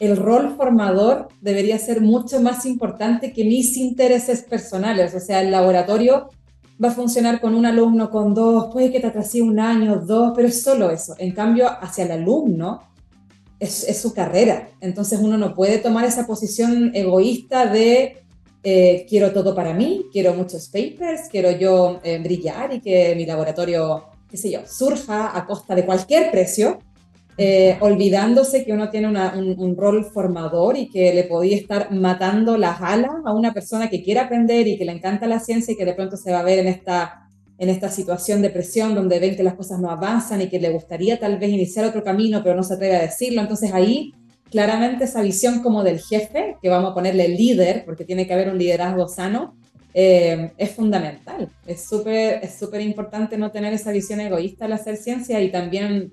el 0.00 0.18
rol 0.18 0.54
formador 0.56 1.28
debería 1.40 1.78
ser 1.78 2.02
mucho 2.02 2.38
más 2.42 2.66
importante 2.66 3.32
que 3.32 3.44
mis 3.44 3.78
intereses 3.78 4.42
personales. 4.42 5.14
O 5.14 5.20
sea, 5.20 5.40
el 5.40 5.50
laboratorio 5.50 6.28
va 6.82 6.88
a 6.88 6.92
funcionar 6.92 7.40
con 7.40 7.54
un 7.54 7.66
alumno, 7.66 8.10
con 8.10 8.34
dos, 8.34 8.72
puede 8.72 8.90
que 8.90 9.00
te 9.00 9.06
atrase 9.06 9.40
un 9.40 9.58
año, 9.58 9.96
dos, 9.96 10.32
pero 10.34 10.48
es 10.48 10.62
solo 10.62 10.90
eso. 10.90 11.14
En 11.18 11.32
cambio, 11.32 11.68
hacia 11.68 12.04
el 12.04 12.12
alumno 12.12 12.82
es, 13.58 13.84
es 13.88 14.00
su 14.00 14.12
carrera. 14.12 14.70
Entonces 14.80 15.20
uno 15.20 15.36
no 15.38 15.54
puede 15.54 15.78
tomar 15.78 16.04
esa 16.04 16.26
posición 16.26 16.90
egoísta 16.94 17.66
de 17.66 18.24
eh, 18.66 19.04
quiero 19.06 19.30
todo 19.30 19.54
para 19.54 19.74
mí, 19.74 20.06
quiero 20.10 20.32
muchos 20.32 20.68
papers, 20.68 21.28
quiero 21.30 21.50
yo 21.50 22.00
eh, 22.02 22.18
brillar 22.18 22.72
y 22.72 22.80
que 22.80 23.14
mi 23.14 23.26
laboratorio, 23.26 24.06
qué 24.30 24.38
sé 24.38 24.50
yo, 24.50 24.60
surja 24.66 25.36
a 25.36 25.44
costa 25.44 25.74
de 25.74 25.84
cualquier 25.84 26.30
precio. 26.30 26.78
Eh, 27.36 27.78
olvidándose 27.80 28.64
que 28.64 28.72
uno 28.72 28.90
tiene 28.90 29.08
un, 29.08 29.76
rol 29.76 30.04
formador 30.04 30.76
y 30.76 30.88
que 30.88 31.12
le 31.12 31.24
podía 31.24 31.56
estar 31.56 31.90
matando 31.90 32.56
las 32.56 32.80
alas 32.80 33.10
a 33.24 33.34
una 33.34 33.52
persona 33.52 33.90
que 33.90 34.04
quiere 34.04 34.20
aprender 34.20 34.68
y 34.68 34.78
que 34.78 34.84
le 34.84 34.92
encanta 34.92 35.26
la 35.26 35.40
ciencia 35.40 35.72
y 35.72 35.76
que 35.76 35.84
de 35.84 35.94
pronto 35.94 36.16
se 36.16 36.30
va 36.30 36.40
a 36.40 36.44
ver 36.44 36.60
en 36.60 36.68
esta, 36.68 37.28
en 37.58 37.68
esta 37.70 37.88
situación 37.88 38.40
de 38.40 38.50
presión 38.50 38.94
donde 38.94 39.18
ven 39.18 39.34
que 39.34 39.42
las 39.42 39.54
cosas 39.54 39.80
no 39.80 39.90
avanzan 39.90 40.42
y 40.42 40.48
que 40.48 40.60
le 40.60 40.70
gustaría 40.70 41.18
tal 41.18 41.38
vez 41.38 41.50
iniciar 41.50 41.84
otro 41.86 42.04
camino, 42.04 42.40
pero 42.44 42.54
no 42.54 42.62
se 42.62 42.74
atreve 42.74 42.96
a 42.96 43.02
decirlo. 43.02 43.40
Entonces 43.40 43.72
ahí 43.72 44.12
claramente 44.48 45.02
esa 45.02 45.20
visión 45.20 45.60
como 45.60 45.82
del 45.82 46.00
jefe, 46.00 46.56
que 46.62 46.68
vamos 46.68 46.92
a 46.92 46.94
ponerle 46.94 47.26
líder, 47.26 47.84
porque 47.84 48.04
tiene 48.04 48.28
que 48.28 48.34
haber 48.34 48.48
un 48.48 48.58
liderazgo 48.58 49.08
sano, 49.08 49.56
eh, 49.92 50.52
es 50.56 50.70
fundamental. 50.70 51.48
Es 51.66 51.84
súper 51.84 52.38
es 52.44 52.54
súper 52.56 52.80
importante 52.80 53.36
no 53.36 53.50
tener 53.50 53.72
esa 53.72 53.90
visión 53.90 54.20
egoísta 54.20 54.66
al 54.66 54.72
hacer 54.74 54.96
ciencia 54.96 55.40
y 55.40 55.50
también 55.50 56.12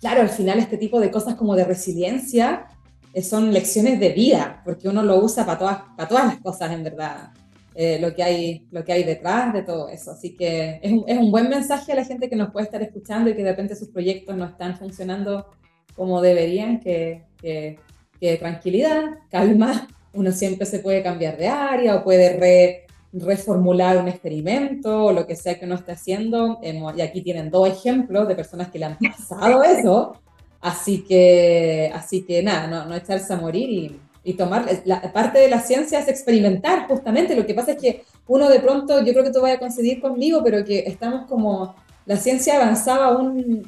claro, 0.00 0.22
al 0.22 0.30
final 0.30 0.58
este 0.58 0.78
tipo 0.78 0.98
de 1.00 1.10
cosas 1.10 1.34
como 1.34 1.54
de 1.54 1.64
resiliencia 1.64 2.66
eh, 3.12 3.22
son 3.22 3.52
lecciones 3.52 4.00
de 4.00 4.10
vida, 4.10 4.62
porque 4.64 4.88
uno 4.88 5.02
lo 5.02 5.18
usa 5.18 5.44
para 5.44 5.58
todas, 5.58 5.78
para 5.96 6.08
todas 6.08 6.26
las 6.26 6.38
cosas, 6.38 6.70
en 6.72 6.84
verdad, 6.84 7.32
eh, 7.74 7.98
lo, 8.00 8.14
que 8.14 8.22
hay, 8.22 8.66
lo 8.70 8.84
que 8.84 8.92
hay 8.92 9.04
detrás 9.04 9.52
de 9.52 9.62
todo 9.62 9.88
eso. 9.88 10.12
Así 10.12 10.34
que 10.34 10.80
es 10.82 10.92
un, 10.92 11.04
es 11.06 11.18
un, 11.18 11.30
buen 11.30 11.48
mensaje 11.48 11.92
a 11.92 11.96
la 11.96 12.04
gente 12.04 12.28
que 12.28 12.36
nos 12.36 12.50
puede 12.50 12.66
estar 12.66 12.82
escuchando 12.82 13.30
y 13.30 13.34
que 13.34 13.42
de 13.42 13.50
repente 13.50 13.76
sus 13.76 13.88
proyectos 13.88 14.36
no 14.36 14.46
están 14.46 14.76
funcionando 14.76 15.46
como 15.94 16.22
deberían, 16.22 16.80
que, 16.80 17.24
que, 17.40 17.78
que 18.20 18.36
tranquilidad, 18.36 19.04
calma, 19.30 19.88
uno 20.12 20.32
siempre 20.32 20.66
se 20.66 20.78
puede 20.80 21.02
cambiar 21.02 21.36
de 21.36 21.48
área 21.48 21.96
o 21.96 22.04
puede 22.04 22.36
re, 22.36 22.86
reformular 23.12 23.98
un 23.98 24.08
experimento 24.08 25.06
o 25.06 25.12
lo 25.12 25.26
que 25.26 25.36
sea 25.36 25.58
que 25.58 25.66
uno 25.66 25.74
esté 25.74 25.92
haciendo. 25.92 26.60
Y 26.62 27.00
aquí 27.00 27.22
tienen 27.22 27.50
dos 27.50 27.68
ejemplos 27.68 28.28
de 28.28 28.34
personas 28.34 28.70
que 28.70 28.78
le 28.78 28.86
han 28.86 28.98
pasado 28.98 29.62
eso. 29.62 30.16
Así 30.60 31.04
que, 31.04 31.90
así 31.94 32.22
que 32.22 32.42
nada, 32.42 32.66
no, 32.66 32.84
no 32.84 32.94
echarse 32.94 33.32
a 33.32 33.36
morir 33.36 33.70
y, 33.70 34.00
y 34.22 34.34
tomar. 34.34 34.66
La 34.84 35.12
parte 35.12 35.38
de 35.38 35.48
la 35.48 35.60
ciencia 35.60 35.98
es 35.98 36.08
experimentar, 36.08 36.86
justamente. 36.86 37.34
Lo 37.34 37.46
que 37.46 37.54
pasa 37.54 37.72
es 37.72 37.78
que 37.78 38.04
uno 38.28 38.48
de 38.48 38.60
pronto, 38.60 39.02
yo 39.02 39.12
creo 39.12 39.24
que 39.24 39.32
tú 39.32 39.40
vayas 39.40 39.56
a 39.56 39.60
coincidir 39.60 40.00
conmigo, 40.00 40.42
pero 40.44 40.64
que 40.64 40.80
estamos 40.80 41.26
como. 41.26 41.74
La 42.06 42.16
ciencia 42.16 42.56
avanzaba 42.56 43.06
a 43.06 43.16
un, 43.16 43.62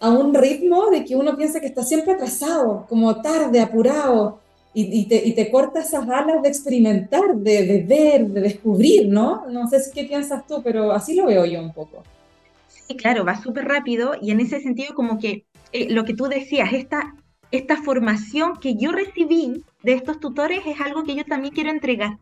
a 0.00 0.10
un 0.10 0.34
ritmo 0.34 0.88
de 0.90 1.04
que 1.04 1.16
uno 1.16 1.36
piensa 1.36 1.60
que 1.60 1.66
está 1.66 1.82
siempre 1.82 2.14
atrasado, 2.14 2.86
como 2.88 3.20
tarde, 3.20 3.60
apurado 3.60 4.40
y, 4.78 5.06
te, 5.06 5.26
y, 5.26 5.34
te, 5.34 5.50
corta 5.50 5.80
esas 5.80 6.06
alas 6.06 6.42
de 6.42 6.50
experimentar, 6.50 7.34
de, 7.34 7.64
de, 7.64 7.82
ver, 7.82 8.26
de 8.26 8.42
descubrir, 8.42 9.08
¿no? 9.08 9.46
No 9.46 9.66
sé 9.68 9.78
qué 9.94 10.04
piensas 10.04 10.46
tú, 10.46 10.62
pero 10.62 10.92
así 10.92 11.14
lo 11.14 11.24
veo 11.24 11.46
yo 11.46 11.60
un 11.62 11.72
poco. 11.72 12.02
Sí, 12.68 12.94
claro, 12.94 13.24
va 13.24 13.40
súper 13.40 13.64
rápido 13.64 14.12
y 14.20 14.32
en 14.32 14.40
ese 14.40 14.60
sentido 14.60 14.94
como 14.94 15.18
que 15.18 15.46
eh, 15.72 15.88
lo 15.90 16.04
que 16.04 16.12
tú 16.12 16.24
decías, 16.24 16.74
esta, 16.74 17.14
esta 17.50 17.82
formación 17.82 18.58
que 18.58 18.76
yo 18.76 18.92
recibí 18.92 19.64
de 19.82 19.94
estos 19.94 20.20
tutores 20.20 20.60
es 20.66 20.78
algo 20.78 21.04
que 21.04 21.14
yo 21.14 21.24
también 21.24 21.54
quiero 21.54 21.70
entregar, 21.70 22.18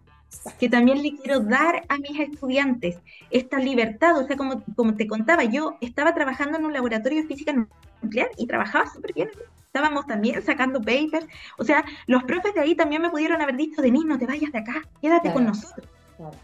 que 0.61 0.69
también 0.69 1.03
le 1.03 1.17
quiero 1.17 1.41
dar 1.41 1.83
a 1.89 1.99
mis 1.99 2.21
estudiantes, 2.21 2.99
esta 3.33 3.59
libertad, 3.59 4.17
o 4.17 4.29
sea, 4.29 4.37
como, 4.37 4.63
como 4.77 4.95
te 4.95 5.09
contaba, 5.09 5.43
yo 5.43 5.77
estaba 5.81 6.15
trabajando 6.15 6.57
en 6.57 6.67
un 6.67 6.73
laboratorio 6.73 7.23
de 7.23 7.27
física 7.27 7.53
nuclear 8.01 8.29
y 8.39 8.47
trabajaba 8.47 8.89
súper 8.89 9.13
bien 9.13 9.29
estábamos 9.75 10.07
también 10.07 10.41
sacando 10.41 10.81
papers. 10.81 11.27
O 11.59 11.65
sea, 11.65 11.85
los 12.07 12.23
profes 12.23 12.55
de 12.55 12.61
ahí 12.61 12.77
también 12.77 13.03
me 13.03 13.11
pudieron 13.11 13.43
haber 13.43 13.57
dicho, 13.57 13.83
Denise, 13.83 14.07
no 14.07 14.19
te 14.19 14.27
vayas 14.27 14.53
de 14.53 14.59
acá, 14.59 14.83
quédate 15.03 15.33
con 15.33 15.47
nosotros. 15.47 15.89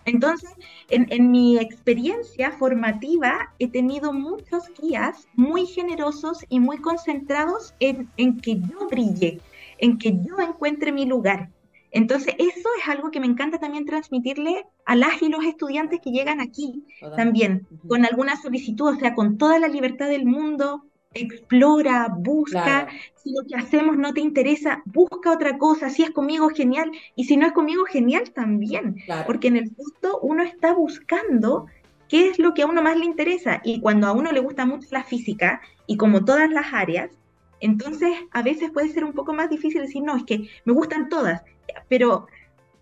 Entonces, 0.04 0.50
en, 0.88 1.30
mi 1.30 1.56
experiencia 1.56 2.50
formativa 2.50 3.54
he 3.60 3.68
tenido 3.68 4.12
muchos 4.12 4.64
guías 4.82 5.28
muy 5.34 5.64
generosos 5.66 6.44
y 6.48 6.58
muy 6.58 6.78
concentrados 6.78 7.72
en, 7.78 8.10
en, 8.16 8.40
que 8.40 8.58
yo 8.58 8.88
brille, 8.90 9.40
en 9.78 9.96
que 9.98 10.12
yo 10.24 10.40
encuentre 10.40 10.90
mi 10.90 11.06
lugar. 11.06 11.50
Entonces, 11.92 12.34
eso 12.36 12.68
es 12.80 12.88
algo 12.88 13.12
que 13.12 13.20
me 13.20 13.26
encanta 13.26 13.58
también 13.58 13.86
transmitirle 13.86 14.66
a 14.84 14.96
las 14.96 15.22
y 15.22 15.28
los 15.28 15.44
estudiantes 15.44 16.00
que 16.00 16.10
llegan 16.10 16.40
aquí 16.40 16.84
también, 17.16 17.68
con 17.86 18.04
alguna 18.04 18.34
solicitud, 18.34 18.88
o 18.88 18.98
sea, 18.98 19.14
con 19.14 19.38
toda 19.38 19.60
la 19.60 19.68
libertad 19.68 20.08
del 20.08 20.26
mundo, 20.26 20.89
explora, 21.12 22.08
busca, 22.08 22.88
si 23.16 23.32
lo 23.32 23.44
que 23.44 23.56
hacemos 23.56 23.96
no 23.96 24.14
te 24.14 24.20
interesa, 24.20 24.82
busca 24.84 25.32
otra 25.32 25.58
cosa, 25.58 25.90
si 25.90 26.04
es 26.04 26.10
conmigo, 26.10 26.48
genial, 26.50 26.90
y 27.16 27.24
si 27.24 27.36
no 27.36 27.46
es 27.46 27.52
conmigo, 27.52 27.84
genial 27.84 28.30
también, 28.30 28.96
porque 29.26 29.48
en 29.48 29.56
el 29.56 29.70
fondo 29.74 30.20
uno 30.22 30.42
está 30.42 30.72
buscando 30.72 31.66
qué 32.08 32.28
es 32.28 32.38
lo 32.38 32.54
que 32.54 32.62
a 32.62 32.66
uno 32.66 32.82
más 32.82 32.96
le 32.96 33.04
interesa, 33.06 33.60
y 33.64 33.80
cuando 33.80 34.06
a 34.06 34.12
uno 34.12 34.30
le 34.30 34.40
gusta 34.40 34.66
mucho 34.66 34.88
la 34.92 35.02
física, 35.02 35.60
y 35.86 35.96
como 35.96 36.24
todas 36.24 36.48
las 36.50 36.72
áreas, 36.72 37.10
entonces 37.58 38.12
a 38.30 38.42
veces 38.42 38.70
puede 38.70 38.88
ser 38.90 39.04
un 39.04 39.12
poco 39.12 39.32
más 39.32 39.50
difícil 39.50 39.82
decir, 39.82 40.02
no, 40.02 40.16
es 40.16 40.24
que 40.24 40.48
me 40.64 40.72
gustan 40.72 41.08
todas, 41.08 41.42
pero 41.88 42.28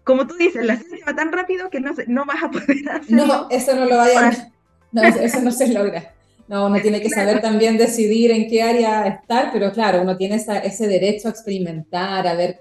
como 0.05 0.27
tú 0.27 0.35
dices, 0.37 0.65
la 0.65 0.77
ciencia 0.77 1.05
va 1.07 1.17
tan 1.17 1.33
rápido 1.33 1.71
que 1.71 1.81
no, 1.81 1.93
no 2.07 2.25
vas 2.27 2.43
a 2.43 2.51
poder 2.51 2.89
hacerlo. 2.91 3.27
No, 3.27 3.47
eso 3.51 3.75
no 3.75 3.87
lo 3.87 3.97
vayan, 3.97 4.53
no, 4.93 5.03
eso 5.03 5.41
no 5.41 5.51
se 5.51 5.73
logra. 5.73 6.15
No, 6.49 6.67
uno 6.67 6.81
tiene 6.81 7.03
que 7.03 7.11
saber 7.11 7.43
también 7.43 7.77
decidir 7.77 8.31
en 8.31 8.49
qué 8.49 8.63
área 8.63 9.07
estar, 9.07 9.51
pero 9.53 9.71
claro, 9.71 10.01
uno 10.01 10.17
tiene 10.17 10.37
ese 10.37 10.89
derecho 10.89 11.29
a 11.29 11.31
experimentar, 11.31 12.27
a 12.27 12.35
ver 12.35 12.61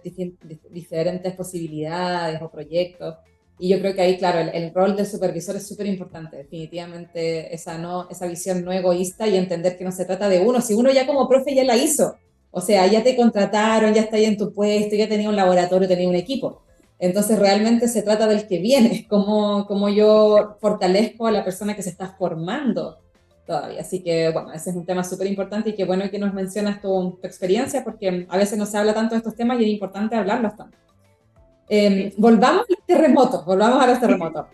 diferentes 0.70 1.34
posibilidades 1.34 2.42
o 2.42 2.52
proyectos. 2.52 3.16
Y 3.60 3.70
yo 3.70 3.80
creo 3.80 3.96
que 3.96 4.02
ahí, 4.02 4.18
claro, 4.18 4.40
el, 4.54 4.74
rol 4.74 4.96
del 4.96 5.08
supervisor 5.08 5.56
es 5.56 5.68
súper 5.68 5.88
importante, 5.88 6.36
definitivamente 6.36 7.54
esa, 7.56 7.78
no, 7.78 8.08
esa 8.10 8.28
visión 8.28 8.64
no 8.64 8.74
egoísta 8.74 9.26
y 9.28 9.38
entender 9.38 9.78
que 9.78 9.86
no 9.86 9.92
se 9.94 10.06
trata 10.06 10.28
de 10.28 10.40
uno. 10.40 10.60
Si 10.62 10.74
uno 10.74 10.92
ya 10.92 11.08
como 11.08 11.28
profe 11.30 11.56
ya 11.56 11.64
la 11.64 11.78
hizo, 11.78 12.18
o 12.52 12.60
sea, 12.60 12.86
ya 12.88 13.04
te 13.04 13.16
contrataron, 13.16 13.94
ya 13.94 14.02
está 14.02 14.18
ahí 14.18 14.26
en 14.26 14.38
tu 14.38 14.54
puesto, 14.54 14.96
ya 14.96 15.08
tenía 15.08 15.30
un 15.30 15.36
laboratorio, 15.36 15.88
tenía 15.88 16.10
un 16.10 16.16
equipo. 16.16 16.62
Entonces 17.00 17.40
realmente 17.40 17.88
se 17.88 18.02
trata 18.02 18.28
del 18.28 18.48
que 18.48 18.60
viene, 18.60 19.08
como, 19.10 19.66
como 19.66 19.90
yo 19.90 20.58
fortalezco 20.60 21.26
a 21.26 21.32
la 21.32 21.46
persona 21.46 21.76
que 21.76 21.84
se 21.84 21.90
está 21.90 22.16
formando 22.18 22.98
todavía. 23.48 23.82
Así 23.82 24.04
que, 24.04 24.30
bueno, 24.32 24.54
ese 24.54 24.70
es 24.70 24.76
un 24.76 24.86
tema 24.86 25.04
súper 25.04 25.26
importante 25.28 25.72
y 25.72 25.76
qué 25.76 25.86
bueno 25.86 26.08
que 26.12 26.20
nos 26.20 26.34
mencionas 26.34 26.82
tu, 26.82 27.18
experiencia, 27.24 27.84
porque 27.84 28.28
a 28.30 28.38
veces 28.38 28.60
no 28.60 28.66
se 28.68 28.78
habla 28.78 28.94
tanto 28.94 29.16
de 29.16 29.20
estos 29.20 29.36
temas 29.36 29.60
y 29.60 29.64
es 29.64 29.70
importante 29.70 30.16
hablarlos 30.16 30.56
tanto. 30.56 30.78
Em, 31.70 32.12
volvamos 32.18 32.62
a 32.62 32.66
los 32.70 32.86
terremotos, 32.86 33.46
volvamos 33.46 33.82
a 33.84 33.88
los 33.88 34.00
terremotos. 34.00 34.46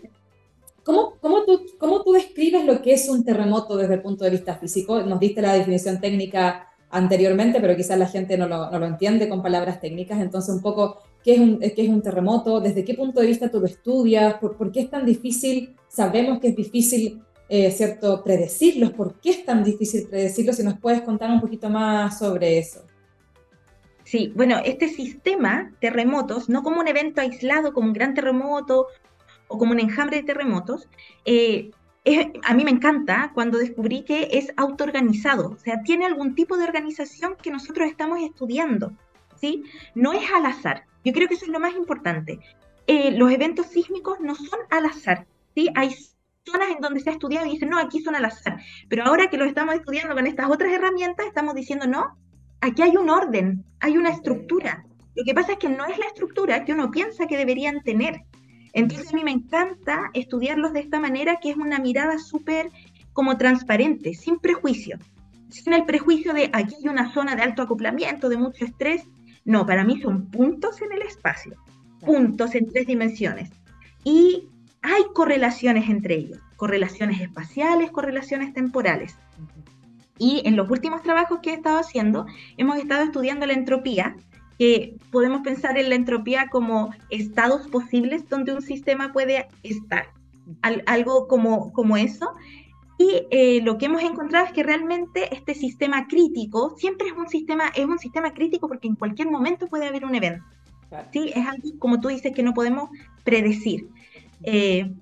¿Cómo, 0.84 1.14
cómo, 1.20 1.44
tú, 1.44 1.62
¿Cómo 1.78 2.02
tú 2.02 2.12
describes 2.12 2.64
lo 2.64 2.80
que 2.80 2.92
es 2.92 3.08
un 3.08 3.24
terremoto 3.24 3.76
desde 3.76 3.94
el 3.94 4.02
punto 4.02 4.24
de 4.24 4.30
vista 4.30 4.54
físico? 4.54 5.00
Nos 5.02 5.18
diste 5.18 5.42
la 5.42 5.54
definición 5.54 6.00
técnica 6.00 6.68
anteriormente, 6.90 7.60
pero 7.60 7.74
quizás 7.74 7.98
la 7.98 8.06
gente 8.06 8.38
no 8.38 8.46
lo, 8.46 8.70
no 8.70 8.78
lo 8.78 8.86
entiende 8.86 9.28
con 9.28 9.42
palabras 9.42 9.80
técnicas. 9.80 10.20
Entonces, 10.20 10.54
un 10.54 10.62
poco, 10.62 10.98
¿qué 11.24 11.34
es 11.34 11.40
un, 11.40 11.58
¿qué 11.58 11.74
es 11.82 11.88
un 11.88 12.02
terremoto? 12.02 12.60
¿Desde 12.60 12.84
qué 12.84 12.94
punto 12.94 13.20
de 13.20 13.26
vista 13.26 13.50
tú 13.50 13.60
lo 13.60 13.66
estudias? 13.66 14.34
¿Por, 14.34 14.56
¿Por, 14.56 14.70
qué 14.70 14.80
es 14.80 14.90
tan 14.90 15.04
difícil? 15.04 15.74
Sabemos 15.88 16.38
que 16.38 16.48
es 16.48 16.56
difícil 16.56 17.22
eh, 17.56 17.70
¿cierto? 17.70 18.24
Predecirlos. 18.24 18.90
¿Por 18.90 19.20
qué 19.20 19.30
es 19.30 19.44
tan 19.44 19.62
difícil 19.62 20.08
predecirlos? 20.08 20.56
Si 20.56 20.64
nos 20.64 20.76
puedes 20.80 21.02
contar 21.02 21.30
un 21.30 21.40
poquito 21.40 21.70
más 21.70 22.18
sobre 22.18 22.58
eso. 22.58 22.84
Sí, 24.02 24.32
bueno, 24.34 24.56
este 24.64 24.88
sistema 24.88 25.70
terremotos, 25.80 26.48
no 26.48 26.64
como 26.64 26.80
un 26.80 26.88
evento 26.88 27.20
aislado, 27.20 27.72
como 27.72 27.86
un 27.86 27.92
gran 27.92 28.12
terremoto 28.12 28.88
o 29.46 29.56
como 29.56 29.70
un 29.70 29.78
enjambre 29.78 30.16
de 30.16 30.22
terremotos, 30.24 30.88
eh, 31.26 31.70
a 32.42 32.54
mí 32.54 32.64
me 32.64 32.72
encanta 32.72 33.30
cuando 33.34 33.58
descubrí 33.58 34.02
que 34.02 34.30
es 34.32 34.52
autoorganizado, 34.56 35.52
o 35.52 35.58
sea, 35.58 35.80
tiene 35.84 36.06
algún 36.06 36.34
tipo 36.34 36.56
de 36.56 36.64
organización 36.64 37.36
que 37.40 37.52
nosotros 37.52 37.88
estamos 37.88 38.20
estudiando, 38.20 38.92
¿sí? 39.40 39.62
No 39.94 40.12
es 40.12 40.28
al 40.34 40.46
azar. 40.46 40.86
Yo 41.04 41.12
creo 41.12 41.28
que 41.28 41.34
eso 41.34 41.44
es 41.44 41.52
lo 41.52 41.60
más 41.60 41.76
importante. 41.76 42.40
Eh, 42.88 43.12
los 43.12 43.30
eventos 43.30 43.66
sísmicos 43.66 44.18
no 44.18 44.34
son 44.34 44.58
al 44.70 44.86
azar, 44.86 45.26
¿sí? 45.54 45.70
Hay 45.76 45.94
zonas 46.44 46.70
en 46.70 46.80
donde 46.80 47.00
se 47.00 47.10
ha 47.10 47.12
estudiado 47.14 47.46
y 47.46 47.50
dicen, 47.50 47.70
no, 47.70 47.78
aquí 47.78 48.00
son 48.00 48.14
al 48.14 48.24
azar. 48.24 48.60
Pero 48.88 49.04
ahora 49.04 49.28
que 49.28 49.36
lo 49.36 49.44
estamos 49.44 49.74
estudiando 49.74 50.14
con 50.14 50.26
estas 50.26 50.50
otras 50.50 50.72
herramientas, 50.72 51.26
estamos 51.26 51.54
diciendo, 51.54 51.86
no, 51.86 52.16
aquí 52.60 52.82
hay 52.82 52.96
un 52.96 53.10
orden, 53.10 53.64
hay 53.80 53.96
una 53.96 54.10
estructura. 54.10 54.84
Lo 55.14 55.24
que 55.24 55.34
pasa 55.34 55.52
es 55.52 55.58
que 55.58 55.68
no 55.68 55.86
es 55.86 55.98
la 55.98 56.06
estructura 56.06 56.64
que 56.64 56.72
uno 56.72 56.90
piensa 56.90 57.26
que 57.26 57.36
deberían 57.36 57.82
tener. 57.82 58.22
Entonces 58.72 59.12
a 59.12 59.16
mí 59.16 59.22
me 59.22 59.30
encanta 59.30 60.10
estudiarlos 60.14 60.72
de 60.72 60.80
esta 60.80 60.98
manera, 60.98 61.38
que 61.40 61.50
es 61.50 61.56
una 61.56 61.78
mirada 61.78 62.18
súper 62.18 62.70
como 63.12 63.38
transparente, 63.38 64.14
sin 64.14 64.40
prejuicio, 64.40 64.98
sin 65.54 65.72
el 65.72 65.84
prejuicio 65.84 66.34
de 66.34 66.50
aquí 66.52 66.74
hay 66.82 66.88
una 66.88 67.12
zona 67.14 67.36
de 67.36 67.42
alto 67.42 67.62
acoplamiento, 67.62 68.28
de 68.28 68.36
mucho 68.36 68.64
estrés. 68.64 69.06
No, 69.44 69.64
para 69.64 69.84
mí 69.84 70.00
son 70.00 70.28
puntos 70.30 70.82
en 70.82 70.92
el 70.92 71.02
espacio, 71.02 71.54
puntos 72.00 72.56
en 72.56 72.66
tres 72.66 72.88
dimensiones. 72.88 73.50
Y 74.02 74.48
hay 74.84 75.02
correlaciones 75.14 75.88
entre 75.88 76.14
ellos, 76.16 76.38
correlaciones 76.56 77.20
espaciales, 77.20 77.90
correlaciones 77.90 78.52
temporales. 78.52 79.16
Y 80.18 80.42
en 80.44 80.56
los 80.56 80.70
últimos 80.70 81.02
trabajos 81.02 81.40
que 81.40 81.50
he 81.50 81.54
estado 81.54 81.78
haciendo, 81.78 82.26
hemos 82.58 82.76
estado 82.76 83.02
estudiando 83.04 83.46
la 83.46 83.54
entropía, 83.54 84.14
que 84.58 84.96
podemos 85.10 85.40
pensar 85.40 85.78
en 85.78 85.88
la 85.88 85.94
entropía 85.94 86.48
como 86.50 86.94
estados 87.08 87.66
posibles 87.68 88.28
donde 88.28 88.54
un 88.54 88.60
sistema 88.60 89.12
puede 89.12 89.48
estar, 89.62 90.08
algo 90.86 91.28
como, 91.28 91.72
como 91.72 91.96
eso. 91.96 92.34
Y 92.98 93.26
eh, 93.30 93.62
lo 93.62 93.78
que 93.78 93.86
hemos 93.86 94.02
encontrado 94.02 94.46
es 94.46 94.52
que 94.52 94.62
realmente 94.62 95.34
este 95.34 95.54
sistema 95.54 96.06
crítico 96.06 96.76
siempre 96.76 97.08
es 97.08 97.14
un 97.14 97.28
sistema, 97.28 97.68
es 97.74 97.86
un 97.86 97.98
sistema 97.98 98.34
crítico 98.34 98.68
porque 98.68 98.86
en 98.86 98.96
cualquier 98.96 99.30
momento 99.30 99.66
puede 99.66 99.86
haber 99.86 100.04
un 100.04 100.14
evento. 100.14 100.44
¿sí? 101.10 101.32
Es 101.34 101.46
algo, 101.46 101.78
como 101.78 102.00
tú 102.00 102.08
dices, 102.08 102.32
que 102.32 102.42
no 102.42 102.52
podemos 102.52 102.90
predecir. 103.24 103.88
Eh, 104.44 104.92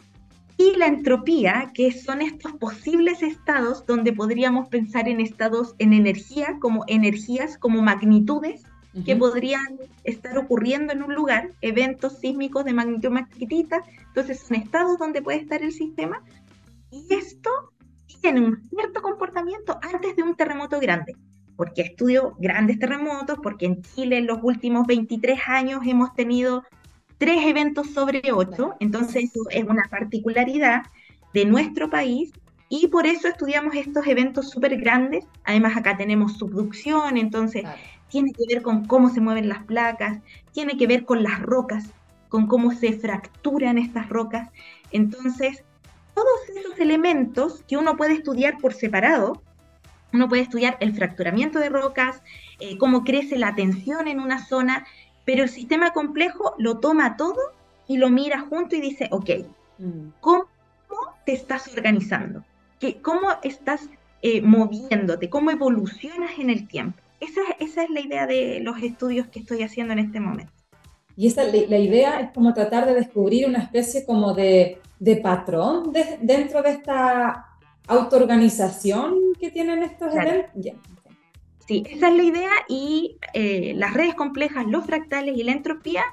y 0.57 0.77
la 0.77 0.87
entropía, 0.87 1.73
que 1.75 1.91
son 1.93 2.23
estos 2.23 2.53
posibles 2.53 3.23
estados 3.23 3.85
donde 3.87 4.13
podríamos 4.13 4.69
pensar 4.69 5.09
en 5.09 5.21
estados 5.21 5.75
en 5.79 5.93
energía, 5.93 6.59
como 6.61 6.85
energías, 6.87 7.59
como 7.59 7.83
magnitudes, 7.83 8.63
que 9.07 9.17
podrían 9.17 9.79
estar 10.05 10.37
ocurriendo 10.37 10.93
en 10.93 11.03
un 11.03 11.15
lugar, 11.15 11.53
eventos 11.63 12.19
sísmicos 12.19 12.65
de 12.67 12.75
magnitud 12.75 13.11
más 13.11 13.29
chiquitita, 13.31 13.83
entonces 14.09 14.41
son 14.41 14.59
estados 14.59 14.99
donde 14.99 15.23
puede 15.23 15.39
estar 15.39 15.63
el 15.63 15.73
sistema, 15.73 16.23
y 16.91 17.07
esto 17.09 17.51
tiene 18.21 18.41
un 18.41 18.69
cierto 18.69 19.01
comportamiento 19.01 19.79
antes 19.83 20.15
de 20.15 20.23
un 20.23 20.37
terremoto 20.37 20.79
grande, 20.79 21.17
porque 21.57 21.83
estudio 21.83 22.37
grandes 22.39 22.79
terremotos, 22.79 23.39
porque 23.43 23.65
en 23.67 23.83
Chile 23.83 24.19
en 24.19 24.27
los 24.27 24.39
últimos 24.43 24.87
23 24.87 25.41
años 25.49 25.81
hemos 25.87 26.15
tenido 26.15 26.63
tres 27.23 27.47
eventos 27.47 27.87
sobre 27.91 28.21
ocho, 28.33 28.75
entonces 28.81 29.31
eso 29.31 29.43
es 29.51 29.63
una 29.63 29.85
particularidad 29.89 30.83
de 31.33 31.45
nuestro 31.45 31.89
país 31.89 32.33
y 32.69 32.89
por 32.89 33.07
eso 33.07 33.29
estudiamos 33.29 33.77
estos 33.77 34.05
eventos 34.09 34.51
súper 34.51 34.77
grandes. 34.77 35.25
Además 35.45 35.77
acá 35.77 35.97
tenemos 35.97 36.37
subducción, 36.37 37.17
entonces 37.17 37.63
tiene 38.09 38.33
que 38.33 38.53
ver 38.53 38.61
con 38.61 38.87
cómo 38.87 39.09
se 39.09 39.21
mueven 39.21 39.49
las 39.49 39.63
placas, 39.63 40.19
tiene 40.51 40.77
que 40.77 40.89
ver 40.89 41.05
con 41.05 41.23
las 41.23 41.41
rocas, 41.41 41.91
con 42.29 42.49
cómo 42.49 42.73
se 42.73 42.93
fracturan 42.95 43.79
estas 43.79 44.09
rocas. 44.09 44.49
Entonces, 44.91 45.63
todos 46.17 46.49
esos 46.57 46.77
elementos 46.81 47.63
que 47.69 47.77
uno 47.77 47.97
puede 47.97 48.15
estudiar 48.15 48.59
por 48.59 48.75
separado, 48.75 49.41
uno 50.13 50.29
puede 50.29 50.43
estudiar 50.43 50.77
el 50.81 50.93
fracturamiento 50.93 51.61
de 51.61 51.69
rocas, 51.69 52.21
eh, 52.59 52.77
cómo 52.79 53.05
crece 53.05 53.39
la 53.39 53.55
tensión 53.55 54.09
en 54.09 54.19
una 54.19 54.45
zona, 54.45 54.85
pero 55.25 55.43
el 55.45 55.49
sistema 55.49 55.93
complejo 55.93 56.55
lo 56.59 56.79
toma 56.79 57.17
todo 57.17 57.41
y 57.87 57.97
lo 57.97 58.11
mira 58.11 58.41
junto 58.41 58.77
y 58.77 58.81
dice, 58.81 59.09
ok, 59.11 59.31
mm. 59.79 60.09
¿cómo 60.21 60.47
te 61.25 61.33
estás 61.33 61.69
organizando? 61.69 62.45
¿Cómo 63.03 63.29
estás 63.43 63.89
eh, 64.23 64.43
moviéndote? 64.43 65.31
¿Cómo 65.31 65.51
evolucionas 65.51 66.33
en 66.39 66.51
el 66.51 66.67
tiempo? 66.67 66.99
Esa, 67.21 67.41
esa, 67.61 67.85
es 67.85 67.91
la 67.91 68.01
idea 68.01 68.27
de 68.27 68.61
los 68.61 68.83
estudios 68.83 69.29
que 69.29 69.39
estoy 69.41 69.63
haciendo 69.63 69.93
en 69.93 70.01
este 70.01 70.19
momento. 70.19 70.53
Y 71.17 71.29
esa, 71.29 71.45
la 71.45 71.79
idea 71.79 72.21
es 72.21 72.31
como 72.33 72.53
tratar 72.53 72.87
de 72.87 72.95
descubrir 72.95 73.47
una 73.47 73.61
especie 73.61 74.05
como 74.05 74.35
de, 74.35 74.81
de 74.99 75.17
patrón 75.17 75.93
dentro 76.21 76.63
de 76.63 76.71
esta 76.71 77.47
autoorganización 77.87 79.35
que 79.39 79.51
tienen 79.51 79.83
estos 79.83 80.15
eventos. 80.15 80.75
Sí, 81.67 81.85
esa 81.89 82.09
es 82.09 82.17
la 82.17 82.23
idea 82.23 82.51
y 82.69 83.17
eh, 83.35 83.73
las 83.77 83.95
redes 83.95 84.15
complejas, 84.15 84.67
los 84.67 84.85
fractales 84.85 85.37
y 85.37 85.45
la 85.45 85.53
entropía 85.53 86.05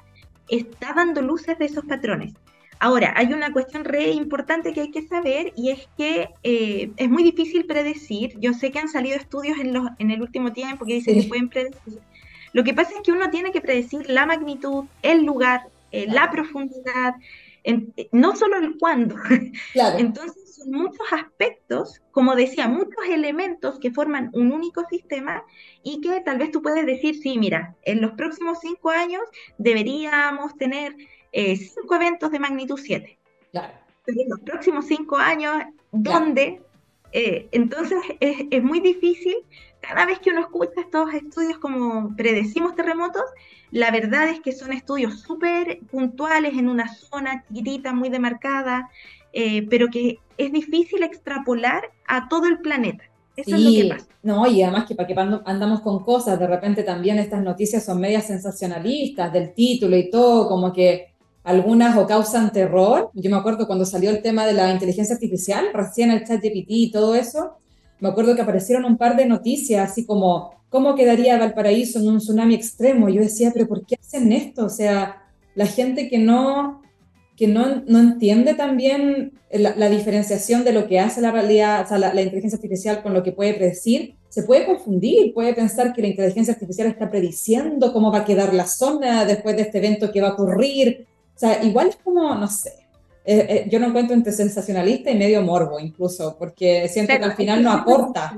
está 0.48 0.92
dando 0.92 1.22
luces 1.22 1.58
de 1.58 1.66
esos 1.66 1.84
patrones. 1.84 2.34
Ahora, 2.78 3.12
hay 3.14 3.32
una 3.34 3.52
cuestión 3.52 3.84
re 3.84 4.10
importante 4.10 4.72
que 4.72 4.80
hay 4.80 4.90
que 4.90 5.06
saber 5.06 5.52
y 5.54 5.70
es 5.70 5.86
que 5.98 6.30
eh, 6.42 6.90
es 6.96 7.10
muy 7.10 7.22
difícil 7.22 7.66
predecir. 7.66 8.38
Yo 8.40 8.54
sé 8.54 8.70
que 8.70 8.78
han 8.78 8.88
salido 8.88 9.16
estudios 9.16 9.58
en, 9.58 9.74
los, 9.74 9.88
en 9.98 10.10
el 10.10 10.22
último 10.22 10.52
tiempo 10.52 10.86
que 10.86 10.94
dicen 10.94 11.20
que 11.20 11.28
pueden 11.28 11.50
predecir. 11.50 11.98
Lo 12.54 12.64
que 12.64 12.72
pasa 12.72 12.92
es 12.96 13.02
que 13.02 13.12
uno 13.12 13.30
tiene 13.30 13.52
que 13.52 13.60
predecir 13.60 14.08
la 14.08 14.24
magnitud, 14.24 14.86
el 15.02 15.24
lugar, 15.24 15.66
eh, 15.92 16.06
la 16.08 16.30
profundidad, 16.30 17.14
no 18.12 18.36
solo 18.36 18.56
el 18.58 18.76
cuándo. 18.78 19.16
Claro. 19.72 19.98
Entonces, 19.98 20.56
son 20.56 20.70
muchos 20.70 21.06
aspectos, 21.12 22.00
como 22.10 22.34
decía, 22.34 22.68
muchos 22.68 23.04
elementos 23.08 23.78
que 23.78 23.90
forman 23.90 24.30
un 24.32 24.52
único 24.52 24.84
sistema 24.88 25.44
y 25.82 26.00
que 26.00 26.20
tal 26.20 26.38
vez 26.38 26.50
tú 26.50 26.62
puedes 26.62 26.86
decir, 26.86 27.16
sí, 27.16 27.38
mira, 27.38 27.76
en 27.82 28.00
los 28.00 28.12
próximos 28.12 28.58
cinco 28.60 28.90
años 28.90 29.22
deberíamos 29.58 30.56
tener 30.56 30.94
eh, 31.32 31.56
cinco 31.56 31.94
eventos 31.94 32.30
de 32.30 32.38
magnitud 32.38 32.78
7. 32.82 33.18
Claro. 33.52 33.74
Pero 34.04 34.20
en 34.20 34.28
los 34.28 34.40
próximos 34.40 34.86
cinco 34.86 35.16
años, 35.16 35.62
¿dónde? 35.92 36.60
Eh, 37.12 37.48
entonces 37.52 37.98
es, 38.20 38.62
muy 38.62 38.80
difícil, 38.80 39.36
cada 39.80 40.06
vez 40.06 40.18
que 40.18 40.30
uno 40.30 40.40
escucha 40.40 40.80
estos 40.80 41.12
estudios 41.14 41.58
como 41.58 42.14
predecimos 42.16 42.74
terremotos, 42.74 43.24
la 43.70 43.90
verdad 43.90 44.28
es 44.28 44.40
que 44.40 44.52
son 44.52 44.72
estudios 44.72 45.20
súper 45.20 45.80
puntuales 45.90 46.54
en 46.54 46.68
una 46.68 46.92
zona 46.92 47.44
chiquitita, 47.48 47.92
muy 47.92 48.08
demarcada, 48.08 48.90
eh, 49.32 49.66
pero 49.68 49.88
que 49.88 50.18
es 50.38 50.52
difícil 50.52 51.02
extrapolar 51.02 51.90
a 52.06 52.28
todo 52.28 52.46
el 52.46 52.58
planeta. 52.60 53.04
Eso 53.36 53.56
es 53.56 53.62
lo 53.62 53.70
que 53.70 53.88
pasa. 53.88 54.06
No, 54.22 54.46
y 54.46 54.62
además 54.62 54.86
que 54.86 54.94
para 54.94 55.06
que 55.06 55.14
andamos 55.14 55.80
con 55.80 56.04
cosas, 56.04 56.38
de 56.38 56.46
repente 56.46 56.82
también 56.82 57.18
estas 57.18 57.42
noticias 57.42 57.84
son 57.84 58.00
medias 58.00 58.26
sensacionalistas 58.26 59.32
del 59.32 59.54
título 59.54 59.96
y 59.96 60.10
todo, 60.10 60.48
como 60.48 60.72
que 60.72 61.14
algunas 61.44 61.96
o 61.96 62.06
causan 62.06 62.52
terror. 62.52 63.10
Yo 63.14 63.30
me 63.30 63.36
acuerdo 63.36 63.66
cuando 63.66 63.86
salió 63.86 64.10
el 64.10 64.20
tema 64.20 64.44
de 64.46 64.52
la 64.52 64.70
inteligencia 64.70 65.14
artificial, 65.14 65.68
recién 65.72 66.10
el 66.10 66.26
chat 66.26 66.42
GPT 66.42 66.66
y 66.68 66.90
todo 66.90 67.14
eso, 67.14 67.56
me 68.00 68.08
acuerdo 68.08 68.34
que 68.34 68.42
aparecieron 68.42 68.84
un 68.84 68.96
par 68.96 69.16
de 69.16 69.26
noticias 69.26 69.90
así 69.90 70.04
como, 70.04 70.52
¿cómo 70.68 70.94
quedaría 70.94 71.38
Valparaíso 71.38 71.98
en 71.98 72.08
un 72.08 72.18
tsunami 72.18 72.54
extremo? 72.54 73.08
Yo 73.08 73.20
decía, 73.20 73.50
pero 73.52 73.68
¿por 73.68 73.84
qué 73.84 73.96
hacen 74.00 74.32
esto? 74.32 74.64
O 74.64 74.70
sea, 74.70 75.22
la 75.54 75.66
gente 75.66 76.08
que 76.08 76.18
no, 76.18 76.82
que 77.36 77.46
no, 77.46 77.82
no 77.86 77.98
entiende 77.98 78.54
también 78.54 79.32
la, 79.52 79.88
diferenciación 79.88 80.64
de 80.64 80.72
lo 80.72 80.86
que 80.86 81.00
hace 81.00 81.20
la 81.20 81.32
realidad, 81.32 81.84
o 81.84 81.88
sea, 81.88 81.98
la, 81.98 82.14
la 82.14 82.22
inteligencia 82.22 82.56
artificial 82.56 83.02
con 83.02 83.14
lo 83.14 83.22
que 83.22 83.32
puede 83.32 83.54
predecir, 83.54 84.14
se 84.28 84.44
puede 84.44 84.64
confundir, 84.64 85.34
puede 85.34 85.54
pensar 85.54 85.92
que 85.92 86.02
la 86.02 86.08
inteligencia 86.08 86.54
artificial 86.54 86.86
está 86.86 87.10
prediciendo 87.10 87.92
cómo 87.92 88.12
va 88.12 88.18
a 88.18 88.24
quedar 88.24 88.54
la 88.54 88.66
zona 88.66 89.24
después 89.24 89.56
de 89.56 89.62
este 89.62 89.78
evento 89.78 90.12
que 90.12 90.20
va 90.20 90.28
a 90.28 90.32
ocurrir, 90.34 91.06
o 91.34 91.38
sea, 91.38 91.64
igual 91.64 91.88
es 91.88 91.96
como, 91.96 92.34
no 92.34 92.46
sé, 92.46 92.79
eh, 93.24 93.46
eh, 93.48 93.68
yo 93.70 93.78
no 93.78 93.86
encuentro 93.86 94.14
entre 94.14 94.32
sensacionalista 94.32 95.10
y 95.10 95.18
medio 95.18 95.42
morbo 95.42 95.78
incluso, 95.78 96.36
porque 96.38 96.88
siento 96.88 97.16
que 97.18 97.24
al 97.24 97.36
final 97.36 97.62
no 97.62 97.72
aporta. 97.72 98.36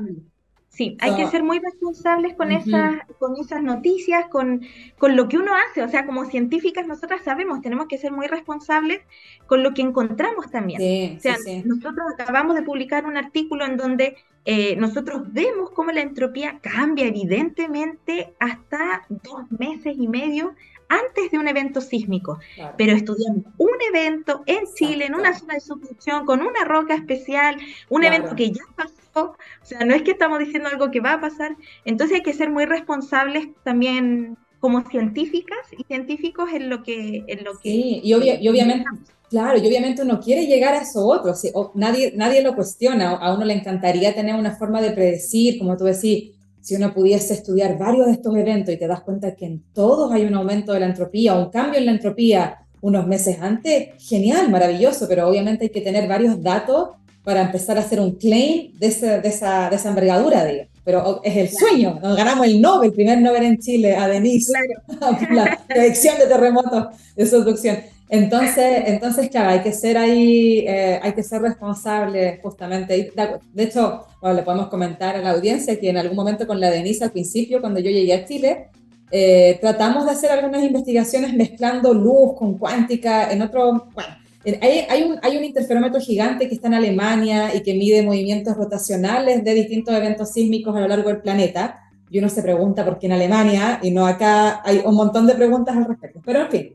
Sí, 0.69 0.97
hay 1.01 1.15
que 1.17 1.27
ser 1.27 1.43
muy 1.43 1.59
responsables 1.59 2.35
con, 2.35 2.51
esas, 2.51 2.95
con 3.19 3.37
esas 3.37 3.63
noticias, 3.63 4.27
con, 4.31 4.63
con 4.97 5.17
lo 5.17 5.29
que 5.29 5.37
uno 5.37 5.53
hace. 5.55 5.83
O 5.83 5.89
sea, 5.89 6.07
como 6.07 6.25
científicas 6.25 6.87
nosotras 6.87 7.21
sabemos, 7.23 7.61
tenemos 7.61 7.89
que 7.89 7.99
ser 7.99 8.11
muy 8.11 8.27
responsables 8.27 9.03
con 9.47 9.63
lo 9.63 9.75
que 9.75 9.83
encontramos 9.83 10.51
también. 10.51 11.19
o 11.19 11.21
sea, 11.21 11.37
nosotros 11.65 12.07
acabamos 12.19 12.57
de 12.57 12.63
publicar 12.63 13.05
un 13.05 13.19
artículo 13.19 13.67
en 13.67 13.77
donde 13.77 14.17
eh, 14.47 14.75
nosotros 14.77 15.33
vemos 15.33 15.71
cómo 15.71 15.93
la 15.93 16.01
entropía 16.01 16.59
cambia 16.61 17.07
evidentemente 17.07 18.33
hasta 18.41 19.07
dos 19.09 19.53
meses 19.53 19.95
y 19.97 20.09
medio 20.09 20.55
antes 20.93 21.31
de 21.31 21.39
un 21.39 21.49
evento 21.49 21.81
sísmico, 21.81 22.39
pero 22.77 22.93
estudiamos 22.93 23.45
un 23.59 23.77
evento 23.89 24.43
en 24.47 24.65
Chile, 24.75 25.07
en 25.07 25.15
una 25.15 25.37
zona 25.39 25.55
de 25.55 25.61
subducción, 25.61 26.27
con 26.27 26.41
una 26.41 26.65
roca 26.65 26.95
especial, 26.95 27.57
un 27.89 28.05
evento 28.05 28.35
que 28.37 28.51
ya 28.51 28.63
pasó, 28.77 28.93
o 29.15 29.37
sea, 29.63 29.81
no 29.85 29.95
es 29.95 30.03
que 30.03 30.13
estamos 30.13 30.39
diciendo 30.39 30.69
algo 30.69 30.91
que 30.91 31.01
va 31.01 31.15
a 31.15 31.21
pasar, 31.21 31.57
entonces 31.85 32.17
hay 32.17 32.23
que 32.23 32.33
ser 32.33 32.51
muy 32.51 32.67
responsables 32.67 33.49
también 33.63 34.37
como 34.61 34.83
científicas 34.89 35.59
y 35.77 35.83
científicos 35.85 36.51
en 36.53 36.69
lo 36.69 36.83
que... 36.83 37.25
En 37.27 37.45
lo 37.45 37.53
que 37.53 37.71
sí, 37.71 38.01
y, 38.05 38.15
obviamente... 38.15 38.85
Claro, 39.29 39.57
y 39.57 39.67
obviamente 39.67 40.03
uno 40.03 40.21
quiere 40.21 40.45
llegar 40.45 40.75
a 40.75 40.83
eso 40.83 41.07
otro, 41.07 41.33
nadie, 41.75 42.13
nadie 42.15 42.43
lo 42.43 42.55
cuestiona, 42.55 43.13
a 43.13 43.35
uno 43.35 43.47
le 43.47 43.55
encantaría 43.55 44.15
tener 44.15 44.35
una 44.35 44.55
forma 44.57 44.83
de 44.83 44.91
predecir, 44.91 45.59
como 45.59 45.75
tú 45.75 45.85
decís, 45.85 46.33
si 46.63 46.77
uno 46.77 46.95
pudiese 46.95 47.35
estudiar 47.35 47.77
varios 47.77 48.07
de 48.07 48.13
estos 48.13 48.35
eventos 48.37 48.73
y 48.73 48.79
te 48.79 48.87
das 48.87 49.03
cuenta 49.03 49.35
que 49.35 49.45
en 49.45 49.63
todos 49.75 50.13
hay 50.13 50.25
un 50.25 50.35
aumento 50.35 50.73
de 50.73 50.81
la 50.81 50.87
entropía 50.87 51.35
un 51.35 51.51
cambio 51.51 51.79
en 51.79 51.87
la 51.87 51.93
entropía 51.93 52.59
unos 52.81 53.07
meses 53.07 53.39
antes, 53.41 53.91
genial, 53.99 54.51
maravilloso, 54.51 55.07
pero 55.09 55.29
obviamente 55.29 55.65
hay 55.65 55.71
que 55.71 55.81
tener 55.81 56.09
varios 56.09 56.43
datos 56.43 56.91
para 57.23 57.43
empezar 57.43 57.79
a 57.79 57.81
hacer 57.81 58.01
un 58.01 58.17
claim 58.17 58.73
de, 58.79 58.89
esa, 58.89 59.21
de 59.21 59.29
esa 59.29 59.89
envergadura, 59.89 60.45
digo. 60.45 60.65
Pero 60.85 61.21
es 61.23 61.37
el 61.37 61.49
sueño, 61.49 62.01
nos 62.03 62.17
ganamos 62.17 62.45
el 62.45 62.61
Nobel, 62.61 62.89
el 62.89 62.95
primer 62.95 63.21
Nobel 63.21 63.45
en 63.45 63.59
Chile, 63.59 63.95
a 63.95 64.09
Denise, 64.09 64.53
claro. 64.99 65.17
la 65.31 65.61
predicción 65.69 66.19
de 66.19 66.27
terremotos 66.27 66.87
de 67.15 67.27
subducción. 67.27 67.79
Entonces, 68.13 68.83
entonces, 68.89 69.31
claro, 69.31 69.49
hay 69.49 69.61
que 69.61 69.73
ser 69.73 69.97
ahí, 69.97 70.67
eh, 70.69 71.01
hay 71.03 71.15
que 71.15 71.23
ser 71.23 71.41
responsable 71.41 72.41
justamente. 72.43 73.11
De 73.55 73.63
hecho, 73.63 74.05
bueno, 74.21 74.37
le 74.37 74.43
podemos 74.43 74.69
comentar 74.69 75.17
a 75.17 75.23
la 75.23 75.31
audiencia 75.31 75.81
que 75.81 75.89
en 75.89 75.97
algún 75.97 76.17
momento 76.17 76.47
con 76.47 76.61
la 76.61 76.69
Denise 76.69 77.05
al 77.05 77.11
principio, 77.11 77.63
cuando 77.63 77.81
yo 77.81 77.91
llegué 77.91 78.13
a 78.13 78.27
Chile, 78.27 78.69
eh, 79.11 79.57
tratamos 79.63 80.05
de 80.05 80.11
hacer 80.11 80.31
algunas 80.31 80.63
investigaciones 80.63 81.33
mezclando 81.33 81.95
luz 81.95 82.35
con 82.37 82.59
cuántica 82.59 83.33
en 83.33 83.41
otro, 83.41 83.89
bueno, 83.95 84.15
hay, 84.61 84.85
hay, 84.91 85.03
un, 85.05 85.19
hay 85.23 85.39
un 85.39 85.45
interferómetro 85.45 85.99
gigante 85.99 86.49
que 86.49 86.55
está 86.57 86.69
en 86.69 86.75
Alemania 86.75 87.55
y 87.55 87.63
que 87.63 87.73
mide 87.73 88.03
movimientos 88.03 88.55
rotacionales 88.59 89.43
de 89.43 89.55
distintos 89.55 89.95
eventos 89.95 90.33
sísmicos 90.33 90.77
a 90.77 90.81
lo 90.81 90.89
largo 90.89 91.09
del 91.09 91.23
planeta. 91.23 91.79
Y 92.11 92.19
uno 92.19 92.29
se 92.29 92.43
pregunta 92.43 92.85
por 92.85 92.99
qué 92.99 93.07
en 93.07 93.13
Alemania 93.13 93.81
y 93.83 93.91
no 93.91 94.07
acá 94.07 94.61
hay 94.67 94.83
un 94.85 94.95
montón 94.95 95.27
de 95.27 95.35
preguntas 95.35 95.75
al 95.75 95.87
respecto. 95.87 96.21
Pero 96.23 96.43
en 96.43 96.51
fin, 96.51 96.73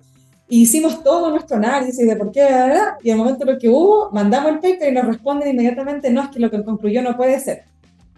hicimos 0.49 1.03
todo 1.03 1.29
nuestro 1.29 1.57
análisis 1.57 2.05
de 2.07 2.15
por 2.15 2.31
qué, 2.31 2.43
¿verdad? 2.43 2.93
y 3.03 3.11
al 3.11 3.17
momento 3.17 3.45
lo 3.45 3.57
que 3.57 3.69
hubo, 3.69 4.09
mandamos 4.11 4.51
el 4.51 4.59
paper 4.59 4.89
y 4.89 4.95
nos 4.95 5.05
responden 5.05 5.49
inmediatamente, 5.49 6.09
no, 6.09 6.21
es 6.23 6.29
que 6.29 6.39
lo 6.39 6.49
que 6.49 6.63
concluyó 6.63 7.01
no 7.01 7.17
puede 7.17 7.39
ser. 7.39 7.63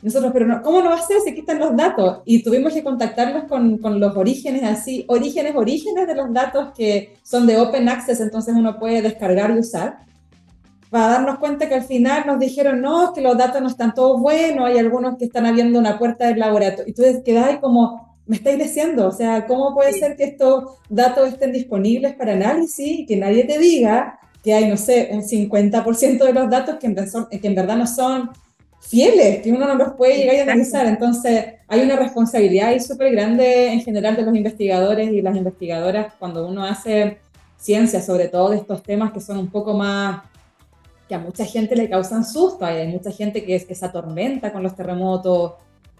Nosotros, 0.01 0.31
pero 0.31 0.45
no, 0.45 0.61
¿cómo 0.61 0.81
no 0.81 0.91
va 0.91 0.95
a 0.95 1.01
ser 1.01 1.19
si 1.19 1.31
aquí 1.31 1.41
están 1.41 1.59
los 1.59 1.75
datos? 1.75 2.19
Y 2.23 2.41
tuvimos 2.41 2.73
que 2.73 2.83
contactarlos 2.83 3.43
con, 3.45 3.79
con, 3.79 3.99
los 3.99 4.15
orígenes 4.15 4.63
así, 4.63 5.03
orígenes, 5.09 5.55
orígenes 5.55 6.07
de 6.07 6.15
los 6.15 6.31
datos 6.31 6.69
que 6.73 7.17
son 7.23 7.45
de 7.45 7.57
open 7.57 7.89
access, 7.89 8.21
entonces 8.21 8.55
uno 8.55 8.79
puede 8.79 9.01
descargar 9.01 9.51
y 9.51 9.59
usar, 9.59 9.97
para 10.89 11.07
darnos 11.07 11.37
cuenta 11.39 11.67
que 11.67 11.75
al 11.75 11.83
final 11.83 12.23
nos 12.25 12.39
dijeron, 12.39 12.81
no, 12.81 13.13
que 13.13 13.21
los 13.21 13.37
datos 13.37 13.61
no 13.61 13.67
están 13.67 13.93
todos 13.93 14.21
buenos, 14.21 14.65
hay 14.65 14.77
algunos 14.77 15.17
que 15.17 15.25
están 15.25 15.45
abriendo 15.45 15.77
una 15.77 15.99
puerta 15.99 16.27
del 16.27 16.39
laboratorio. 16.39 16.89
Y 16.89 16.93
tú 16.93 17.03
quedas 17.23 17.47
ahí 17.47 17.59
como, 17.59 18.08
me 18.29 18.35
estáis 18.35 18.59
diciendo, 18.59 19.07
o 19.07 19.11
sea, 19.11 19.47
¿cómo 19.47 19.73
puede 19.73 19.91
ser 19.91 20.15
que 20.15 20.23
estos 20.25 20.75
datos 20.87 21.29
estén 21.29 21.51
disponibles 21.51 22.13
para 22.13 22.33
análisis 22.33 22.99
y 22.99 23.05
que 23.07 23.15
nadie 23.15 23.43
te 23.43 23.57
diga 23.57 24.19
que 24.43 24.53
hay, 24.53 24.69
no 24.69 24.77
sé, 24.77 25.09
un 25.11 25.23
50% 25.23 26.23
de 26.23 26.33
los 26.33 26.47
datos 26.47 26.75
que 26.75 26.85
en, 26.85 26.95
que 26.95 27.47
en 27.47 27.55
verdad 27.55 27.75
no 27.75 27.87
son 27.87 28.29
fieles, 28.81 29.41
que 29.41 29.51
uno 29.51 29.65
no 29.65 29.73
los 29.73 29.93
puede 29.93 30.17
llegar 30.17 30.35
a 30.35 30.43
analizar. 30.43 30.85
Entonces, 30.85 31.55
hay 31.67 31.81
una 31.81 31.95
responsabilidad 31.95 32.67
ahí 32.67 32.79
súper 32.79 33.11
grande 33.13 33.73
en 33.73 33.81
general 33.81 34.15
de 34.15 34.21
los 34.21 34.35
investigadores 34.35 35.11
y 35.11 35.23
las 35.23 35.35
investigadoras 35.35 36.13
cuando 36.19 36.47
uno 36.47 36.63
hace 36.63 37.17
ciencia, 37.57 37.99
sobre 37.99 38.27
todo 38.27 38.51
de 38.51 38.57
estos 38.57 38.83
temas 38.83 39.11
que 39.11 39.21
son 39.21 39.39
un 39.39 39.49
poco 39.49 39.73
más, 39.73 40.21
que 41.07 41.15
a 41.15 41.19
mucha 41.19 41.45
gente 41.45 41.75
le 41.75 41.89
causan 41.89 42.23
susto, 42.23 42.63
hay 42.63 42.87
mucha 42.89 43.09
gente 43.09 43.43
que, 43.43 43.65
que 43.65 43.73
se 43.73 43.85
atormenta 43.87 44.53
con 44.53 44.61
los 44.61 44.75
terremotos, 44.75 45.53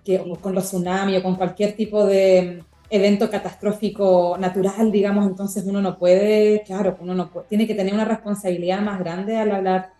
que, 0.10 0.24
con 0.41 0.56
los 0.56 0.65
tsunamis 0.65 1.19
o 1.19 1.24
con 1.24 1.36
cualquier 1.36 1.74
tipo 1.74 2.04
de 2.04 2.63
evento 2.89 3.30
catastrófico 3.30 4.36
natural, 4.39 4.91
digamos, 4.91 5.28
entonces 5.28 5.63
uno 5.67 5.82
no 5.82 6.00
puede, 6.00 6.63
claro, 6.65 6.98
uno 7.00 7.13
no 7.13 7.30
tiene 7.48 7.67
que 7.67 7.76
tener 7.76 7.93
una 7.93 8.06
responsabilidad 8.06 8.82
más 8.82 8.98
grande 8.98 9.38
al 9.38 9.52
hablar 9.52 9.91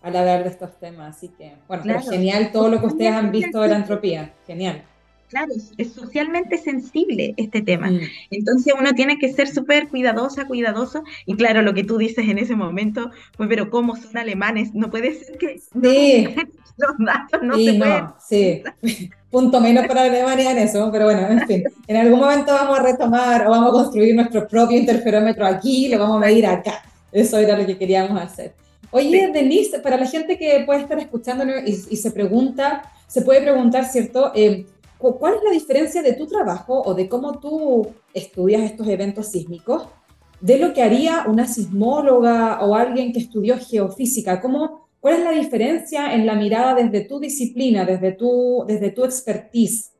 al 0.00 0.14
hablar 0.14 0.44
de 0.44 0.50
estos 0.50 0.78
temas. 0.78 1.16
Así 1.16 1.30
que, 1.30 1.56
bueno, 1.66 1.82
genial 2.08 2.52
todo 2.52 2.68
lo 2.68 2.78
que 2.78 2.86
ustedes 2.86 3.12
han 3.12 3.32
visto 3.32 3.60
de 3.60 3.68
la 3.68 3.76
entropía. 3.76 4.32
Genial. 4.46 4.84
Claro, 5.28 5.52
es 5.76 5.92
socialmente 5.92 6.56
sensible 6.56 7.34
este 7.36 7.60
tema. 7.60 7.90
Mm. 7.90 8.00
Entonces 8.30 8.72
uno 8.78 8.92
tiene 8.94 9.18
que 9.18 9.32
ser 9.32 9.48
súper 9.48 9.88
cuidadosa, 9.88 10.46
cuidadoso. 10.46 11.04
Y 11.26 11.36
claro, 11.36 11.60
lo 11.62 11.74
que 11.74 11.84
tú 11.84 11.98
dices 11.98 12.28
en 12.28 12.38
ese 12.38 12.56
momento, 12.56 13.10
pues, 13.36 13.48
pero 13.48 13.68
¿cómo 13.68 13.94
son 13.96 14.16
alemanes? 14.16 14.74
No 14.74 14.90
puede 14.90 15.14
ser 15.14 15.36
que 15.36 15.58
sí. 15.58 16.28
los 16.78 16.96
datos 16.98 17.42
no 17.42 17.56
se 17.56 17.72
no, 17.76 18.16
Sí, 18.26 18.62
punto 19.30 19.60
menos 19.60 19.86
para 19.86 20.04
Alemania 20.04 20.52
en 20.52 20.58
eso, 20.58 20.88
pero 20.90 21.04
bueno, 21.04 21.28
en 21.28 21.46
fin. 21.46 21.64
En 21.86 21.96
algún 21.96 22.20
momento 22.20 22.52
vamos 22.52 22.78
a 22.78 22.82
retomar 22.82 23.46
o 23.46 23.50
vamos 23.50 23.68
a 23.68 23.72
construir 23.72 24.14
nuestro 24.14 24.48
propio 24.48 24.78
interferómetro 24.78 25.44
aquí, 25.44 25.88
lo 25.88 25.98
vamos 25.98 26.16
a 26.16 26.26
medir 26.26 26.46
acá. 26.46 26.82
Eso 27.12 27.38
era 27.38 27.58
lo 27.58 27.66
que 27.66 27.76
queríamos 27.76 28.20
hacer. 28.20 28.54
Oye, 28.90 29.30
Denise, 29.32 29.80
para 29.80 29.98
la 29.98 30.06
gente 30.06 30.38
que 30.38 30.62
puede 30.64 30.80
estar 30.80 30.98
escuchándonos 30.98 31.56
y, 31.66 31.96
se 31.96 32.10
pregunta, 32.10 32.90
se 33.06 33.20
puede 33.20 33.42
preguntar, 33.42 33.84
¿cierto? 33.84 34.32
Eh, 34.34 34.64
¿Cuál 34.98 35.34
es 35.34 35.42
la 35.44 35.50
diferencia 35.50 36.02
de 36.02 36.14
tu 36.14 36.26
trabajo 36.26 36.82
o 36.82 36.94
de 36.94 37.08
cómo 37.08 37.38
tú 37.38 37.86
estudias 38.12 38.62
estos 38.62 38.88
eventos 38.88 39.28
sísmicos 39.28 39.88
de 40.40 40.58
lo 40.58 40.72
que 40.72 40.82
haría 40.82 41.24
una 41.26 41.46
sismóloga 41.46 42.64
o 42.64 42.74
alguien 42.74 43.12
que 43.12 43.20
estudió 43.20 43.56
geofísica? 43.58 44.40
¿Cómo, 44.40 44.88
¿Cuál 45.00 45.14
es 45.14 45.24
la 45.24 45.30
diferencia 45.32 46.14
en 46.14 46.26
la 46.26 46.34
mirada 46.34 46.74
desde 46.74 47.06
tu 47.06 47.20
disciplina, 47.20 47.84
desde 47.84 48.12
tu, 48.12 48.64
desde 48.66 48.90
tu 48.90 49.04
expertise? 49.04 49.92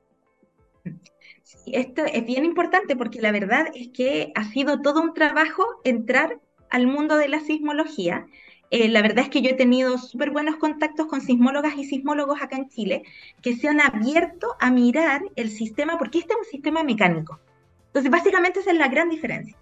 esto 1.73 2.03
es 2.05 2.25
bien 2.25 2.45
importante 2.45 2.97
porque 2.97 3.21
la 3.21 3.33
verdad 3.33 3.67
es 3.75 3.89
que 3.89 4.33
ha 4.35 4.45
sido 4.51 4.81
todo 4.81 5.03
un 5.03 5.15
trabajo 5.15 5.65
entrar 5.85 6.41
al 6.71 6.87
mundo 6.87 7.17
de 7.17 7.29
la 7.29 7.41
sismología 7.41 8.27
eh, 8.71 8.89
la 8.89 9.01
verdad 9.01 9.25
es 9.25 9.31
que 9.31 9.41
yo 9.41 9.51
he 9.51 9.55
tenido 9.55 9.97
súper 9.97 10.31
buenos 10.31 10.57
contactos 10.57 11.07
con 11.07 11.23
sismólogas 11.23 11.77
y 11.77 11.85
sismólogos 11.85 12.43
acá 12.43 12.57
en 12.57 12.69
Chile 12.69 13.03
que 13.41 13.57
se 13.57 13.69
han 13.69 13.81
abierto 13.81 14.57
a 14.61 14.71
mirar 14.71 15.23
el 15.37 15.51
sistema, 15.51 15.97
porque 15.97 16.19
este 16.19 16.35
es 16.35 16.39
un 16.39 16.45
sistema 16.45 16.83
mecánico. 16.83 17.41
Entonces, 17.87 18.11
básicamente 18.11 18.61
esa 18.61 18.73
es 18.73 18.79
la 18.79 18.89
gran 18.89 19.09
diferencia. 19.09 19.57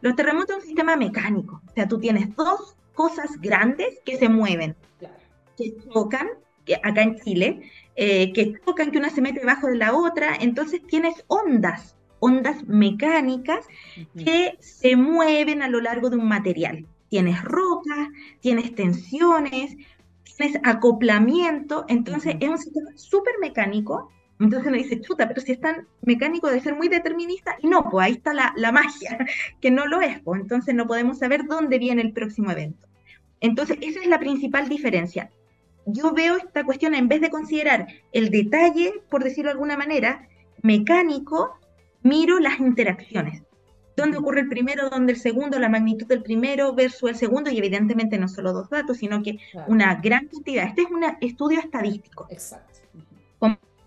Los 0.00 0.14
terremotos 0.14 0.50
son 0.50 0.56
un 0.60 0.66
sistema 0.66 0.96
mecánico, 0.96 1.60
o 1.66 1.72
sea, 1.72 1.88
tú 1.88 1.98
tienes 1.98 2.34
dos 2.36 2.76
cosas 2.94 3.40
grandes 3.40 3.98
que 4.04 4.16
se 4.16 4.28
mueven, 4.28 4.76
que 5.56 5.74
chocan, 5.92 6.28
que 6.64 6.76
acá 6.76 7.02
en 7.02 7.18
Chile, 7.18 7.62
eh, 7.96 8.32
que 8.32 8.54
chocan, 8.64 8.92
que 8.92 8.98
una 8.98 9.10
se 9.10 9.20
mete 9.20 9.40
debajo 9.40 9.66
de 9.66 9.76
la 9.76 9.92
otra, 9.92 10.36
entonces 10.40 10.86
tienes 10.86 11.24
ondas, 11.26 11.96
ondas 12.20 12.62
mecánicas 12.68 13.66
que 14.16 14.56
se 14.60 14.94
mueven 14.94 15.62
a 15.62 15.68
lo 15.68 15.80
largo 15.80 16.10
de 16.10 16.16
un 16.16 16.28
material 16.28 16.86
tienes 17.12 17.44
rocas, 17.44 18.08
tienes 18.40 18.74
tensiones, 18.74 19.76
tienes 20.34 20.58
acoplamiento, 20.64 21.84
entonces 21.88 22.36
es 22.40 22.48
un 22.48 22.56
sistema 22.56 22.90
súper 22.94 23.34
mecánico. 23.38 24.10
Entonces 24.40 24.68
uno 24.68 24.78
dice, 24.78 24.98
chuta, 25.02 25.28
pero 25.28 25.42
si 25.42 25.52
es 25.52 25.60
tan 25.60 25.86
mecánico 26.00 26.48
de 26.48 26.62
ser 26.62 26.74
muy 26.74 26.88
determinista, 26.88 27.54
y 27.60 27.66
no, 27.66 27.90
pues 27.90 28.06
ahí 28.06 28.12
está 28.12 28.32
la, 28.32 28.54
la 28.56 28.72
magia, 28.72 29.18
que 29.60 29.70
no 29.70 29.86
lo 29.86 30.00
es, 30.00 30.20
pues 30.20 30.40
entonces 30.40 30.74
no 30.74 30.86
podemos 30.86 31.18
saber 31.18 31.44
dónde 31.44 31.78
viene 31.78 32.00
el 32.00 32.14
próximo 32.14 32.50
evento. 32.50 32.88
Entonces, 33.40 33.76
esa 33.82 34.00
es 34.00 34.06
la 34.06 34.18
principal 34.18 34.70
diferencia. 34.70 35.30
Yo 35.84 36.14
veo 36.14 36.38
esta 36.38 36.64
cuestión, 36.64 36.94
en 36.94 37.08
vez 37.08 37.20
de 37.20 37.28
considerar 37.28 37.88
el 38.12 38.30
detalle, 38.30 39.02
por 39.10 39.22
decirlo 39.22 39.50
de 39.50 39.52
alguna 39.52 39.76
manera, 39.76 40.26
mecánico, 40.62 41.58
miro 42.02 42.38
las 42.38 42.58
interacciones 42.58 43.42
dónde 43.96 44.18
ocurre 44.18 44.40
el 44.40 44.48
primero, 44.48 44.88
dónde 44.90 45.12
el 45.12 45.18
segundo, 45.18 45.58
la 45.58 45.68
magnitud 45.68 46.06
del 46.06 46.22
primero 46.22 46.74
versus 46.74 47.10
el 47.10 47.16
segundo, 47.16 47.50
y 47.50 47.58
evidentemente 47.58 48.18
no 48.18 48.28
solo 48.28 48.52
dos 48.52 48.70
datos, 48.70 48.98
sino 48.98 49.22
que 49.22 49.38
una 49.66 49.96
gran 49.96 50.28
cantidad. 50.28 50.66
Este 50.66 50.82
es 50.82 50.90
un 50.90 51.04
estudio 51.20 51.60
estadístico. 51.60 52.26
Exacto. 52.30 52.80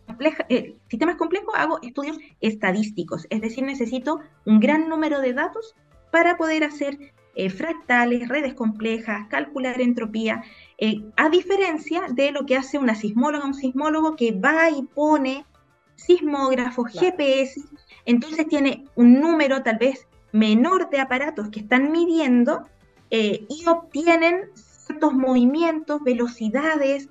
Compleja, 0.08 0.46
eh, 0.50 0.76
sistemas 0.88 1.16
complejos 1.16 1.56
hago 1.58 1.80
estudios 1.82 2.18
estadísticos, 2.40 3.26
es 3.32 3.42
decir, 3.42 3.64
necesito 3.64 4.20
un 4.46 4.60
gran 4.60 4.88
número 4.88 5.20
de 5.20 5.34
datos 5.34 5.76
para 6.12 6.38
poder 6.38 6.64
hacer 6.64 7.00
eh, 7.38 7.50
fractales, 7.50 8.30
redes 8.30 8.54
complejas, 8.54 9.28
calcular 9.30 9.82
entropía, 9.82 10.44
eh, 10.78 11.02
a 11.18 11.30
diferencia 11.30 12.04
de 12.10 12.32
lo 12.32 12.46
que 12.46 12.56
hace 12.56 12.78
una 12.78 12.96
sismóloga, 12.96 13.46
un 13.46 13.54
sismólogo 13.54 14.16
que 14.16 14.32
va 14.32 14.70
y 14.70 14.84
pone 14.84 15.44
sismógrafos, 15.96 16.94
GPS, 16.94 17.62
entonces 18.06 18.48
tiene 18.48 18.86
un 18.96 19.20
número 19.20 19.64
tal 19.64 19.78
vez 19.78 20.08
menor 20.32 20.90
de 20.90 21.00
aparatos 21.00 21.50
que 21.50 21.62
están 21.62 21.92
midiendo 21.92 22.68
eh, 23.10 23.46
y 23.50 23.68
obtienen 23.68 24.50
ciertos 24.54 25.14
movimientos, 25.14 26.04
velocidades, 26.04 27.10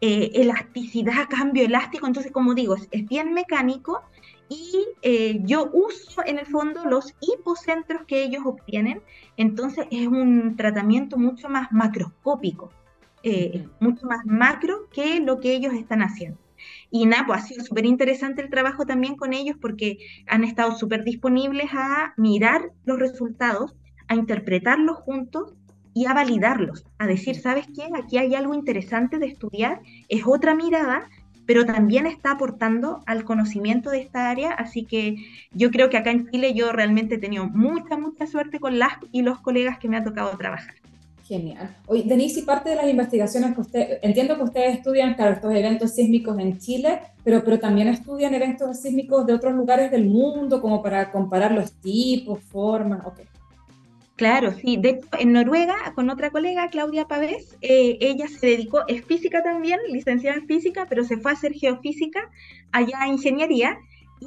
eh, 0.00 0.30
elasticidad, 0.34 1.28
cambio 1.30 1.64
elástico. 1.64 2.06
Entonces, 2.06 2.32
como 2.32 2.54
digo, 2.54 2.76
es, 2.90 3.06
bien 3.06 3.34
mecánico 3.34 4.02
y 4.48 4.86
eh, 5.02 5.40
yo 5.42 5.70
uso 5.72 6.22
en 6.24 6.38
el 6.38 6.46
fondo 6.46 6.84
los 6.84 7.14
hipocentros 7.20 8.04
que 8.06 8.22
ellos 8.22 8.42
obtienen. 8.44 9.02
Entonces, 9.36 9.86
es 9.90 10.08
un 10.08 10.56
tratamiento 10.56 11.16
mucho 11.18 11.48
más 11.48 11.70
macroscópico, 11.72 12.70
mucho 13.78 14.06
más 14.06 14.26
macro 14.26 14.88
que 14.90 15.20
lo 15.20 15.38
que 15.38 15.54
ellos 15.54 15.74
están 15.74 16.02
haciendo. 16.02 16.41
Y 16.90 17.06
nada, 17.06 17.24
pues 17.26 17.42
ha 17.42 17.46
sido 17.46 17.64
súper 17.64 17.86
interesante 17.86 18.42
el 18.42 18.50
trabajo 18.50 18.86
también 18.86 19.16
con 19.16 19.32
ellos 19.32 19.56
porque 19.60 19.98
han 20.26 20.44
estado 20.44 20.76
súper 20.76 21.04
disponibles 21.04 21.70
a 21.72 22.14
mirar 22.16 22.70
los 22.84 22.98
resultados, 22.98 23.74
a 24.08 24.14
interpretarlos 24.14 24.98
juntos 24.98 25.54
y 25.94 26.06
a 26.06 26.14
validarlos, 26.14 26.86
a 26.98 27.06
decir, 27.06 27.36
¿sabes 27.36 27.66
qué? 27.74 27.88
Aquí 27.94 28.18
hay 28.18 28.34
algo 28.34 28.54
interesante 28.54 29.18
de 29.18 29.26
estudiar, 29.26 29.80
es 30.08 30.22
otra 30.26 30.54
mirada, 30.54 31.08
pero 31.46 31.66
también 31.66 32.06
está 32.06 32.32
aportando 32.32 33.00
al 33.06 33.24
conocimiento 33.24 33.90
de 33.90 34.00
esta 34.00 34.30
área, 34.30 34.52
así 34.52 34.84
que 34.84 35.16
yo 35.50 35.70
creo 35.70 35.90
que 35.90 35.98
acá 35.98 36.10
en 36.10 36.30
Chile 36.30 36.54
yo 36.54 36.72
realmente 36.72 37.16
he 37.16 37.18
tenido 37.18 37.46
mucha, 37.46 37.98
mucha 37.98 38.26
suerte 38.26 38.60
con 38.60 38.78
las 38.78 38.92
y 39.10 39.22
los 39.22 39.40
colegas 39.40 39.78
que 39.78 39.88
me 39.88 39.96
ha 39.96 40.04
tocado 40.04 40.36
trabajar. 40.38 40.81
Genial. 41.32 41.74
Oye, 41.86 42.02
Denise, 42.02 42.40
y 42.40 42.42
parte 42.42 42.68
de 42.68 42.76
las 42.76 42.90
investigaciones 42.90 43.54
que 43.54 43.62
usted, 43.62 43.98
entiendo 44.02 44.36
que 44.36 44.42
ustedes 44.42 44.76
estudian, 44.76 45.14
claro, 45.14 45.32
estos 45.32 45.54
eventos 45.54 45.94
sísmicos 45.94 46.38
en 46.38 46.58
Chile, 46.58 47.00
pero, 47.24 47.42
pero 47.42 47.58
también 47.58 47.88
estudian 47.88 48.34
eventos 48.34 48.82
sísmicos 48.82 49.24
de 49.24 49.32
otros 49.32 49.54
lugares 49.54 49.90
del 49.90 50.04
mundo, 50.04 50.60
como 50.60 50.82
para 50.82 51.10
comparar 51.10 51.52
los 51.52 51.72
tipos, 51.72 52.38
formas, 52.40 53.06
ok. 53.06 53.20
Claro, 54.16 54.52
sí. 54.52 54.76
De 54.76 54.90
hecho, 54.90 55.08
en 55.18 55.32
Noruega, 55.32 55.74
con 55.94 56.10
otra 56.10 56.28
colega, 56.28 56.68
Claudia 56.68 57.06
Pavés, 57.06 57.56
eh, 57.62 57.96
ella 58.02 58.28
se 58.28 58.48
dedicó, 58.48 58.82
es 58.86 59.02
física 59.02 59.42
también, 59.42 59.80
licenciada 59.90 60.36
en 60.36 60.46
física, 60.46 60.84
pero 60.86 61.02
se 61.02 61.16
fue 61.16 61.30
a 61.30 61.34
hacer 61.34 61.54
geofísica 61.54 62.30
allá 62.72 63.00
a 63.00 63.08
ingeniería 63.08 63.78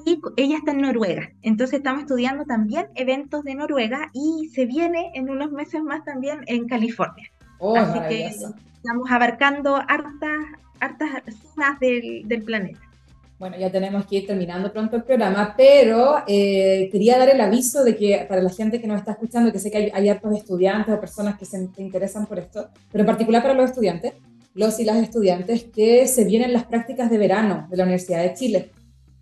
y 0.06 0.20
ella 0.38 0.58
está 0.58 0.72
en 0.72 0.82
Noruega. 0.82 1.30
Entonces 1.42 1.78
estamos 1.78 2.02
estudiando 2.02 2.46
también 2.46 2.88
eventos 2.96 3.44
de 3.44 3.56
Noruega 3.56 4.10
y 4.14 4.50
se 4.54 4.66
viene 4.66 5.12
en 5.14 5.30
unos 5.30 5.52
meses 5.52 5.82
más 5.82 6.04
también 6.04 6.42
en 6.48 6.68
California. 6.68 7.30
Oh, 7.60 7.76
Así 7.76 8.00
que 8.10 8.26
estamos 8.28 9.10
abarcando 9.10 9.76
hartas, 9.76 10.46
hartas 10.80 11.10
zonas 11.54 11.80
del, 11.80 12.28
del 12.28 12.44
planeta. 12.44 12.80
Bueno, 13.38 13.58
ya 13.58 13.70
tenemos 13.70 14.06
que 14.06 14.18
ir 14.18 14.28
terminando 14.28 14.72
pronto 14.72 14.96
el 14.96 15.04
programa, 15.04 15.56
pero 15.58 16.24
eh, 16.26 16.88
quería 16.90 17.18
dar 17.18 17.30
el 17.30 17.42
aviso 17.42 17.84
de 17.84 17.98
que 17.98 18.26
para 18.30 18.42
la 18.42 18.50
gente 18.50 18.80
que 18.80 18.88
nos 18.88 19.00
está 19.00 19.12
escuchando, 19.12 19.52
que 19.52 19.60
sé 19.60 19.70
que 19.70 19.78
hay, 19.78 19.92
hay 19.94 20.08
hartos 20.08 20.34
estudiantes 20.38 20.96
o 20.96 21.00
personas 21.00 21.38
que 21.38 21.46
se 21.46 21.70
interesan 21.78 22.28
por 22.28 22.40
esto, 22.40 22.70
pero 22.90 23.02
en 23.02 23.06
particular 23.06 23.42
para 23.42 23.54
los 23.54 23.72
estudiantes, 23.72 24.14
los 24.54 24.80
y 24.80 24.86
las 24.86 24.98
estudiantes, 24.98 25.66
que 25.66 26.08
se 26.08 26.24
vienen 26.24 26.54
las 26.54 26.64
prácticas 26.64 27.10
de 27.10 27.18
verano 27.18 27.68
de 27.70 27.76
la 27.76 27.84
Universidad 27.84 28.24
de 28.24 28.34
Chile. 28.34 28.72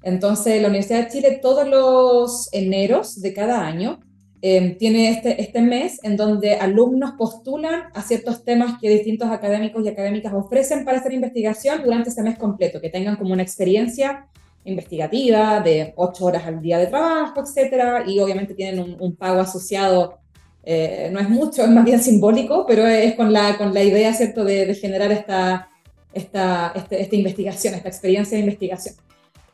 Entonces, 0.03 0.61
la 0.61 0.67
Universidad 0.67 1.05
de 1.05 1.11
Chile 1.11 1.39
todos 1.41 1.67
los 1.67 2.49
eneros 2.53 3.21
de 3.21 3.33
cada 3.33 3.65
año 3.65 3.99
Em, 4.45 4.77
tiene 4.77 5.09
este, 5.09 5.41
este 5.41 5.61
mes 5.61 6.01
en 6.03 6.17
donde 6.17 6.55
alumnos 6.55 7.13
postulan 7.17 7.83
a 7.93 8.01
ciertos 8.01 8.43
temas 8.43 8.77
que 8.77 8.89
distintos 8.89 9.29
académicos 9.29 9.85
y 9.85 9.87
académicas 9.87 10.33
ofrecen 10.33 10.83
para 10.83 10.97
hacer 10.97 11.13
investigación 11.13 11.81
durante 11.81 12.09
ese 12.09 12.21
mes 12.23 12.37
completo, 12.37 12.81
que 12.81 12.89
tengan 12.89 13.15
como 13.15 13.31
una 13.31 13.41
experiencia 13.41 14.27
investigativa 14.65 15.61
de 15.61 15.93
ocho 15.95 16.25
horas 16.25 16.45
al 16.45 16.61
día 16.61 16.77
de 16.77 16.87
trabajo, 16.87 17.39
etcétera, 17.39 18.03
y 18.05 18.19
obviamente 18.19 18.53
tienen 18.53 18.97
un, 18.99 19.15
pago 19.15 19.39
asociado, 19.39 20.19
eh, 20.65 21.09
no 21.09 21.21
es 21.21 21.29
mucho, 21.29 21.63
es 21.63 21.69
más 21.69 21.85
bien 21.85 22.01
simbólico, 22.01 22.65
pero 22.67 22.85
es 22.85 23.15
con 23.15 23.31
la, 23.31 23.57
con 23.57 23.73
la 23.73 23.81
idea, 23.81 24.13
¿cierto?, 24.13 24.43
de, 24.43 24.75
generar 24.75 25.09
esta, 25.13 25.69
esta, 26.11 26.73
este, 26.75 27.01
esta 27.01 27.15
investigación, 27.15 27.75
esta 27.75 27.87
experiencia 27.87 28.35
de 28.35 28.43
investigación. 28.43 28.95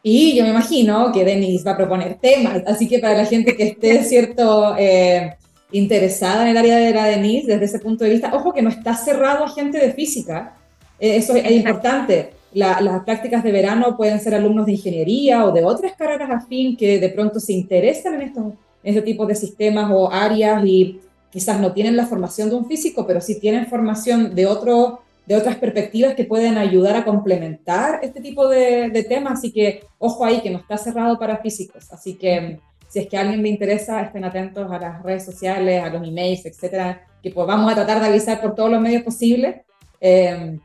Y 0.02 0.36
yo 0.36 0.44
me 0.44 0.52
imagino 0.52 1.12
que 1.12 1.26
Denise 1.26 1.66
va 1.66 1.72
a 1.72 1.78
proponer 1.78 2.18
temas, 2.22 2.64
así 2.66 2.88
que 2.88 3.00
para 3.00 3.18
la 3.18 3.26
gente 3.26 3.56
que 3.56 3.64
esté, 3.64 4.04
cierto, 4.04 4.76
eh, 4.78 5.36
interesada 5.72 6.44
en 6.44 6.50
el 6.50 6.58
área 6.58 6.78
de 6.78 6.94
la 6.94 7.06
Denise, 7.06 7.48
desde 7.48 7.66
ese 7.66 7.80
punto 7.80 8.04
de 8.04 8.12
vista, 8.12 8.34
ojo 8.34 8.54
que 8.54 8.62
no 8.62 8.70
está 8.70 8.96
cerrado 8.96 9.44
a 9.44 9.50
gente 9.50 9.78
de 9.78 9.92
física, 9.92 10.56
eh, 11.00 11.18
eso 11.18 11.36
es, 11.36 11.52
importante. 11.52 12.32
las 12.54 13.04
prácticas 13.04 13.44
de 13.44 13.52
verano 13.52 13.96
pueden 13.98 14.20
ser 14.20 14.36
alumnos 14.36 14.66
de 14.66 14.74
ingeniería 14.74 15.46
o 15.46 15.52
de 15.52 15.64
otras 15.64 15.94
carreras 15.96 16.30
afín 16.32 16.76
que 16.78 17.00
de 17.00 17.10
pronto 17.10 17.40
se 17.40 17.54
interesan 17.54 18.16
en, 18.16 18.22
estos, 18.22 18.46
en 18.84 18.96
este 18.96 19.02
tipo 19.02 19.26
de 19.26 19.36
sistemas 19.36 19.92
o 19.94 20.12
áreas 20.12 20.64
y 20.66 21.00
quizás 21.30 21.60
no 21.60 21.74
tienen 21.74 21.96
la 21.96 22.08
formación 22.08 22.50
de 22.50 22.56
un 22.56 22.66
físico, 22.66 23.06
pero 23.06 23.22
sí 23.22 23.40
tienen 23.40 23.68
formación 23.68 24.34
de 24.34 24.48
otro 24.48 25.02
de 25.30 25.36
otras 25.36 25.58
perspectivas 25.58 26.15
que 26.15 26.26
pueden 26.26 26.58
ayudar 26.58 26.96
a 26.96 27.06
complementar 27.06 28.00
este 28.02 28.20
tipo 28.20 28.48
de, 28.48 29.06
temas. 29.08 29.34
Así 29.38 29.52
que 29.52 29.84
ojo 30.00 30.26
ahí, 30.26 30.42
que 30.42 30.50
no 30.50 30.58
está 30.58 30.76
cerrado 30.76 31.20
para 31.20 31.38
físicos. 31.38 31.94
Así 31.94 32.15
que 32.15 32.60
si 32.88 32.98
es 32.98 33.08
que 33.08 33.15
a 33.15 33.22
alguien 33.22 33.44
le 33.44 33.50
interesa, 33.50 34.02
estén 34.02 34.24
atentos 34.24 34.72
a 34.72 34.80
las 34.80 35.04
redes 35.04 35.24
sociales, 35.24 35.84
a 35.84 35.89
los 35.92 36.08
emails, 36.08 36.48
etcétera, 36.48 37.06
que 37.22 37.30
pues 37.30 37.46
vamos 37.46 37.72
a 37.72 37.76
tratar 37.76 38.02
de 38.02 38.08
avisar 38.08 38.42
por 38.42 38.56
todos 38.56 38.72
los 38.72 38.82
medios 38.82 39.04
posibles 39.04 39.58
eh, 40.02 40.58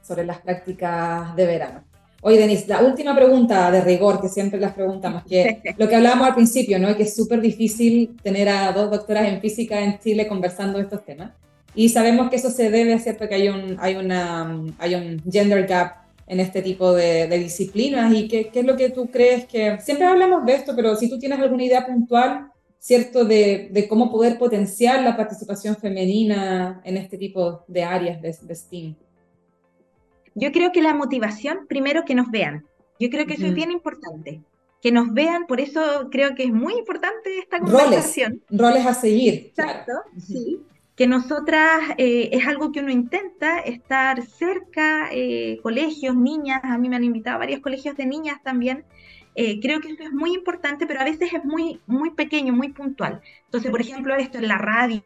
sobre 0.00 0.24
las 0.24 0.38
prácticas 0.38 1.36
de 1.36 1.44
verano. 1.44 1.84
Oye, 2.22 2.38
Denise, 2.38 2.68
la 2.68 2.80
última 2.80 3.14
pregunta 3.14 3.70
de 3.70 3.82
rigor 3.82 4.18
que 4.18 4.30
siempre 4.30 4.58
las 4.58 4.72
preguntamos, 4.72 5.24
que 5.24 5.60
lo 5.76 5.86
que 5.86 5.94
hablábamos 5.94 6.28
al 6.28 6.34
principio, 6.34 6.78
¿no? 6.78 6.96
Que 6.96 7.02
es 7.02 7.14
súper 7.14 7.42
difícil 7.42 8.16
tener 8.22 8.48
a 8.48 8.72
dos 8.72 8.90
doctoras 8.90 9.28
en 9.28 9.42
física 9.42 9.78
en 9.78 9.98
Chile 9.98 10.26
conversando 10.26 10.78
de 10.78 10.84
estos 10.84 11.04
temas. 11.04 11.32
Y 11.76 11.90
sabemos 11.90 12.30
que 12.30 12.36
eso 12.36 12.50
se 12.50 12.70
debe 12.70 12.94
a 12.94 12.98
cierto 12.98 13.28
que 13.28 13.34
hay 13.34 13.48
un, 13.48 13.76
hay 13.78 13.96
una, 13.96 14.64
hay 14.78 14.94
un 14.94 15.22
gender 15.30 15.66
gap 15.66 16.06
en 16.26 16.40
este 16.40 16.62
tipo 16.62 16.94
de, 16.94 17.28
disciplinas 17.38 18.12
y 18.14 18.26
qué, 18.28 18.48
qué, 18.48 18.60
es 18.60 18.66
lo 18.66 18.76
que 18.76 18.88
tú 18.88 19.10
crees 19.10 19.44
que, 19.44 19.78
siempre 19.80 20.06
hablamos 20.06 20.46
de 20.46 20.54
esto, 20.54 20.74
pero 20.74 20.96
si 20.96 21.10
tú 21.10 21.18
tienes 21.18 21.38
alguna 21.38 21.64
idea 21.64 21.86
puntual, 21.86 22.50
¿cierto?, 22.78 23.26
de, 23.26 23.68
de 23.70 23.88
cómo 23.88 24.10
poder 24.10 24.38
potenciar 24.38 25.02
la 25.02 25.18
participación 25.18 25.76
femenina 25.76 26.80
en 26.82 26.96
este 26.96 27.18
tipo 27.18 27.62
de 27.68 27.84
áreas 27.84 28.22
de, 28.22 28.34
de 28.40 28.54
STEAM. 28.54 28.96
Yo 30.34 30.52
creo 30.52 30.72
que 30.72 30.80
la 30.80 30.94
motivación, 30.94 31.66
primero 31.68 32.06
que 32.06 32.14
nos 32.14 32.30
vean. 32.30 32.64
Yo 32.98 33.10
creo 33.10 33.26
que 33.26 33.34
eso 33.34 33.46
es 33.46 33.54
bien 33.54 33.70
importante. 33.70 34.40
Que 34.80 34.92
nos 34.92 35.12
vean, 35.12 35.46
por 35.46 35.60
eso 35.60 36.08
creo 36.10 36.34
que 36.34 36.44
es 36.44 36.52
muy 36.52 36.74
importante 36.74 37.38
esta 37.38 37.58
conversación. 37.60 38.42
Roles, 38.48 38.74
roles 38.74 38.86
a 38.86 38.94
seguir. 38.94 39.52
Exacto, 39.54 39.92
sí 40.18 40.58
que 40.96 41.06
nosotras 41.06 41.82
eh, 41.98 42.30
es 42.32 42.46
algo 42.46 42.72
que 42.72 42.80
uno 42.80 42.90
intenta, 42.90 43.58
estar 43.58 44.22
cerca, 44.22 45.10
eh, 45.12 45.60
colegios, 45.62 46.16
niñas, 46.16 46.60
a 46.64 46.78
mí 46.78 46.88
me 46.88 46.96
han 46.96 47.04
invitado 47.04 47.36
a 47.36 47.40
varios 47.40 47.60
colegios 47.60 47.96
de 47.96 48.06
niñas 48.06 48.42
también. 48.42 48.84
Eh, 49.34 49.60
creo 49.60 49.80
que 49.80 49.90
eso 49.90 50.04
es 50.04 50.12
muy 50.12 50.32
importante, 50.34 50.86
pero 50.86 51.00
a 51.00 51.04
veces 51.04 51.34
es 51.34 51.44
muy, 51.44 51.82
muy 51.86 52.12
pequeño, 52.12 52.54
muy 52.54 52.72
puntual. 52.72 53.20
Entonces, 53.44 53.70
por 53.70 53.82
ejemplo, 53.82 54.16
esto 54.16 54.38
en 54.38 54.48
la 54.48 54.56
radio, 54.56 55.04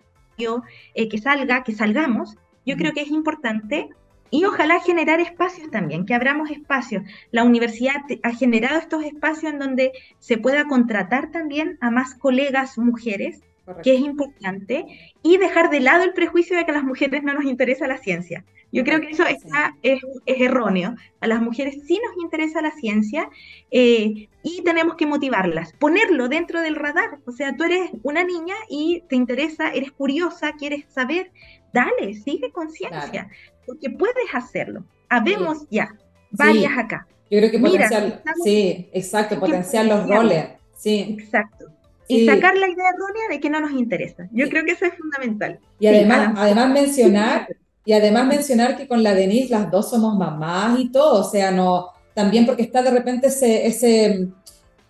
que 0.95 1.19
salga, 1.19 1.65
que 1.65 1.73
salgamos, 1.73 2.37
yo 2.65 2.77
creo 2.77 2.93
que 2.93 3.03
es 3.03 3.11
importante 3.11 3.91
y 4.31 4.45
ojalá 4.45 4.79
generar 4.81 5.21
espacios 5.21 5.71
también, 5.71 6.07
que 6.07 6.15
abramos 6.15 6.51
espacios. 6.51 7.03
La 7.33 7.43
universidad 7.43 7.97
ha 8.23 8.33
generado 8.33 8.79
estos 8.79 9.03
espacios 9.03 9.53
en 9.53 9.59
donde 9.59 9.93
se 10.21 10.39
pueda 10.39 10.67
contratar 10.67 11.33
también 11.33 11.77
a 11.81 11.91
más 11.91 12.15
colegas 12.15 12.79
mujeres 12.79 13.43
que 13.83 13.95
es 13.95 14.01
importante, 14.01 14.87
y 15.23 15.37
dejar 15.37 15.71
de 15.71 15.81
lado 15.81 16.05
el 16.05 16.13
prejuicio 16.13 16.57
de 16.57 16.65
que 16.65 16.71
a 16.71 16.75
las 16.75 16.85
mujeres 16.85 17.23
no 17.23 17.35
nos 17.35 17.45
interesa 17.45 17.87
la 17.87 17.99
ciencia. 17.99 18.45
Yo 18.73 18.85
creo 18.85 19.01
que 19.01 19.11
eso 19.11 19.27
está, 19.27 19.77
es, 19.83 20.01
erróneo. 20.27 20.95
A 21.21 21.27
las 21.27 21.43
mujeres 21.43 21.79
sí 21.87 22.01
nos 22.05 22.23
interesa 22.23 22.63
la 22.63 22.71
ciencia 22.71 23.29
eh, 23.71 24.29
y 24.43 24.63
tenemos 24.63 24.95
que 24.95 25.07
motivarlas, 25.07 25.73
ponerlo 25.73 26.29
dentro 26.29 26.61
del 26.61 26.77
radar. 26.77 27.19
O 27.27 27.33
sea, 27.33 27.57
tú 27.57 27.65
eres 27.65 27.91
una 28.03 28.23
niña 28.23 28.55
y 28.69 29.03
te 29.09 29.17
interesa, 29.17 29.71
eres 29.71 29.91
curiosa, 29.91 30.53
quieres 30.53 30.85
saber, 30.89 31.33
dale, 31.73 32.15
sigue 32.15 32.53
con 32.53 32.71
ciencia, 32.71 33.29
porque 33.67 33.91
puedes 33.91 34.33
hacerlo. 34.33 34.85
Habemos 35.09 35.67
ya 35.69 35.97
varias 36.31 36.79
acá. 36.79 37.07
Yo 37.29 37.39
creo 37.39 37.51
que 37.51 37.59
potenciar, 37.59 38.23
sí, 38.45 38.89
exacto, 38.93 39.39
potenciar 39.39 39.87
los 39.87 40.09
roles. 40.09 40.47
Sí. 40.77 41.17
Exacto 41.19 41.80
y 42.11 42.27
sacar 42.27 42.57
la 42.57 42.69
idea 42.69 42.91
errónea 42.95 43.29
de 43.31 43.41
que 43.41 43.51
no 43.51 43.61
nos 43.61 43.73
interesa. 43.73 44.29
Yo 44.33 44.49
creo 44.49 44.65
que 44.65 44.73
eso 44.73 44.87
es 44.87 44.95
fundamental. 44.95 45.59
Y 45.79 45.87
además, 45.87 46.35
además 46.37 46.71
mencionar, 46.71 47.49
y 47.85 47.93
además 47.93 48.27
mencionar 48.27 48.77
que 48.77 48.87
con 48.87 49.03
la 49.03 49.15
Denise 49.15 49.51
las 49.51 49.71
dos 49.71 49.91
somos 49.91 50.17
mamás 50.17 50.79
y 50.79 50.91
todo, 50.91 51.21
o 51.21 51.31
sea, 51.31 51.51
no, 51.51 51.89
también 52.15 52.47
porque 52.47 52.63
está 52.63 52.83
de 52.83 52.91
repente 52.91 53.29
ese, 53.29 53.67
ese, 53.67 54.29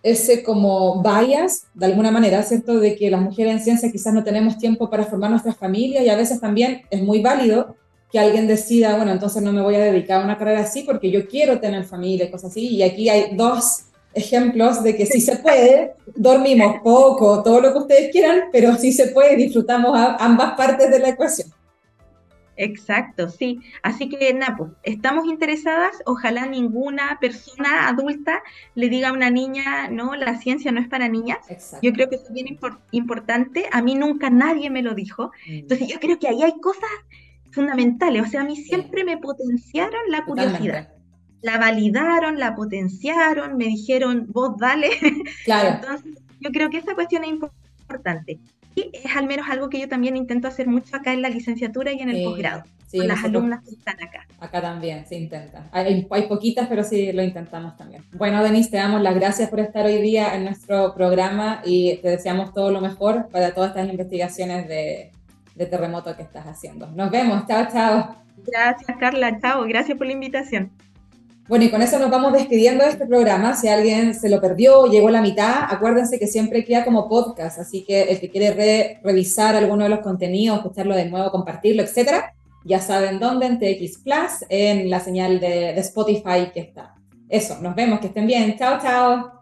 ese 0.02 0.42
como 0.42 1.02
bias, 1.02 1.66
de 1.74 1.87
alguna 1.87 2.11
manera, 2.11 2.42
¿cierto? 2.42 2.78
De 2.78 2.96
que 2.96 3.11
las 3.11 3.20
mujeres 3.20 3.52
en 3.52 3.61
ciencia 3.61 3.92
quizás 3.92 4.14
no 4.14 4.24
tenemos 4.24 4.59
tiempo 4.59 4.90
para 4.90 5.04
formar 5.04 5.30
nuestras 5.30 5.56
familias 5.56 6.04
y 6.04 6.09
a 6.09 6.16
veces 6.16 6.40
también 6.40 6.83
es 6.90 7.02
muy 7.02 7.20
válido 7.20 7.76
que 8.11 8.18
alguien 8.18 8.48
decida, 8.48 8.96
bueno, 8.96 9.12
entonces 9.12 9.42
no 9.42 9.52
me 9.52 9.62
voy 9.62 9.76
a 9.76 9.85
dedicar 9.85 10.20
a 10.20 10.24
una 10.24 10.37
carrera 10.37 10.61
así 10.61 10.83
porque 10.83 11.11
yo 11.11 11.28
quiero 11.28 11.61
tener 11.61 11.85
familia 11.85 12.24
y 12.24 12.30
cosas 12.30 12.50
así. 12.50 12.66
Y 12.66 12.83
aquí 12.83 13.09
hay 13.09 13.37
dos 13.37 13.85
ejemplos 14.14 14.82
de 14.82 14.96
que 14.96 15.06
sí 15.06 15.20
se 15.20 15.36
puede, 15.36 15.94
dormimos 16.14 16.80
poco, 16.84 17.42
todo 17.42 17.60
lo 17.60 17.72
que 17.72 17.78
ustedes 17.78 18.12
quieran, 18.12 18.44
pero 18.52 18.76
sí 18.76 18.92
se 18.92 19.08
puede, 19.08 19.36
disfrutamos 19.36 19.98
ambas 20.18 20.54
partes 20.56 20.90
de 20.90 20.98
la 20.98 21.10
ecuación. 21.10 21.50
Exacto, 22.56 23.30
sí. 23.30 23.60
Así 23.82 24.10
que, 24.10 24.34
Napo, 24.34 24.72
estamos 24.82 25.26
interesadas, 25.26 25.96
ojalá 26.04 26.44
ninguna 26.44 27.16
persona 27.18 27.88
adulta 27.88 28.42
le 28.74 28.90
diga 28.90 29.08
a 29.08 29.12
una 29.14 29.30
niña, 29.30 29.88
no, 29.88 30.14
la 30.14 30.36
ciencia 30.36 30.70
no 30.70 30.78
es 30.78 30.86
para 30.86 31.08
niñas. 31.08 31.38
Yo 31.80 31.90
creo 31.94 32.10
que 32.10 32.16
eso 32.16 32.26
es 32.26 32.34
bien 32.34 32.58
importante. 32.90 33.64
A 33.72 33.80
mí 33.80 33.94
nunca 33.94 34.28
nadie 34.28 34.68
me 34.68 34.82
lo 34.82 34.94
dijo. 34.94 35.28
Mm. 35.48 35.60
Entonces, 35.60 35.88
yo 35.88 35.98
creo 36.00 36.18
que 36.18 36.28
ahí 36.28 36.42
hay 36.42 36.60
cosas 36.60 36.90
fundamentales. 37.50 38.26
O 38.26 38.26
sea, 38.26 38.42
a 38.42 38.44
mí 38.44 38.56
siempre 38.56 39.04
me 39.04 39.16
potenciaron 39.16 40.02
la 40.10 40.26
curiosidad 40.26 40.90
la 41.42 41.59
validaron, 41.59 42.38
la 42.38 42.55
potenciaron, 42.55 43.57
me 43.57 43.66
dijeron, 43.66 44.26
vos 44.29 44.57
dale. 44.59 44.90
Claro. 45.44 45.81
Entonces, 45.81 46.14
yo 46.40 46.50
creo 46.50 46.70
que 46.70 46.79
esa 46.79 46.94
cuestión 46.94 47.24
es 47.24 47.31
importante. 47.31 48.38
Y 48.74 48.90
es 48.92 49.16
al 49.16 49.26
menos 49.26 49.48
algo 49.48 49.68
que 49.68 49.81
yo 49.81 49.88
también 49.88 50.16
intento 50.16 50.48
hacer 50.48 50.68
mucho 50.68 50.96
acá 50.96 51.12
en 51.12 51.22
la 51.22 51.29
licenciatura 51.29 51.92
y 51.92 52.00
en 52.00 52.11
el 52.11 52.24
posgrado, 52.24 52.62
con 52.92 53.09
las 53.09 53.24
alumnas 53.24 53.64
que 53.64 53.74
están 53.74 54.00
acá. 54.00 54.26
Acá 54.38 54.61
también 54.61 55.05
se 55.07 55.16
intenta. 55.16 55.68
Hay, 55.72 56.07
hay, 56.09 56.22
poquitas, 56.29 56.68
pero 56.68 56.85
sí 56.85 57.12
lo 57.12 57.22
intentamos 57.22 57.76
también. 57.76 58.05
Bueno, 58.12 58.42
Denise, 58.44 58.70
te 58.70 58.76
damos 58.76 59.03
las 59.03 59.14
gracias 59.16 59.50
por 59.50 59.59
estar 59.61 59.85
hoy 59.85 60.00
día 60.00 60.37
en 60.37 60.44
nuestro 60.44 60.94
programa 60.94 61.62
y 61.64 61.96
te 61.96 62.11
deseamos 62.11 62.55
todo 62.55 62.70
lo 62.70 62.81
mejor 62.81 63.29
para 63.29 63.53
todas 63.55 63.70
estas 63.70 63.90
investigaciones 63.90 64.68
de, 64.68 65.11
de 65.57 65.66
terremoto 65.66 66.16
que 66.16 66.22
estás 66.22 66.46
haciendo. 66.46 66.87
Nos 66.92 67.11
vemos. 67.11 67.46
Chao, 67.48 67.66
chao. 67.72 68.16
Gracias, 68.46 68.96
Carla. 68.98 69.38
Chao. 69.40 69.64
Gracias 69.64 69.98
por 69.98 70.07
la 70.07 70.12
invitación. 70.12 70.70
Bueno, 71.50 71.64
y 71.64 71.68
con 71.68 71.82
eso 71.82 71.98
nos 71.98 72.12
vamos 72.12 72.32
despidiendo 72.32 72.84
de 72.84 72.90
este 72.90 73.06
programa. 73.06 73.56
Si 73.56 73.66
alguien 73.66 74.14
se 74.14 74.28
lo 74.28 74.40
perdió, 74.40 74.86
llegó 74.86 75.08
a 75.08 75.10
la 75.10 75.20
mitad, 75.20 75.64
acuérdense 75.68 76.16
que 76.16 76.28
siempre 76.28 76.64
queda 76.64 76.84
como 76.84 77.08
podcast, 77.08 77.58
así 77.58 77.84
que 77.84 78.02
el 78.02 78.20
que 78.20 78.30
quiere 78.30 79.00
revisar 79.02 79.56
alguno 79.56 79.82
de 79.82 79.90
los 79.90 79.98
contenidos, 79.98 80.58
escucharlo 80.58 80.94
de 80.94 81.06
nuevo, 81.06 81.28
compartirlo, 81.32 81.82
etcétera, 81.82 82.34
ya 82.64 82.78
saben 82.78 83.18
dónde, 83.18 83.46
en 83.46 83.58
TX 83.58 83.98
Plus, 83.98 84.46
en 84.48 84.88
la 84.88 85.00
señal 85.00 85.40
de, 85.40 85.72
de 85.72 85.80
Spotify 85.80 86.52
que 86.54 86.60
está. 86.60 86.94
Eso, 87.28 87.58
nos 87.60 87.74
vemos, 87.74 87.98
que 87.98 88.06
estén 88.06 88.28
bien. 88.28 88.56
Chao, 88.56 88.78
chao. 88.80 89.39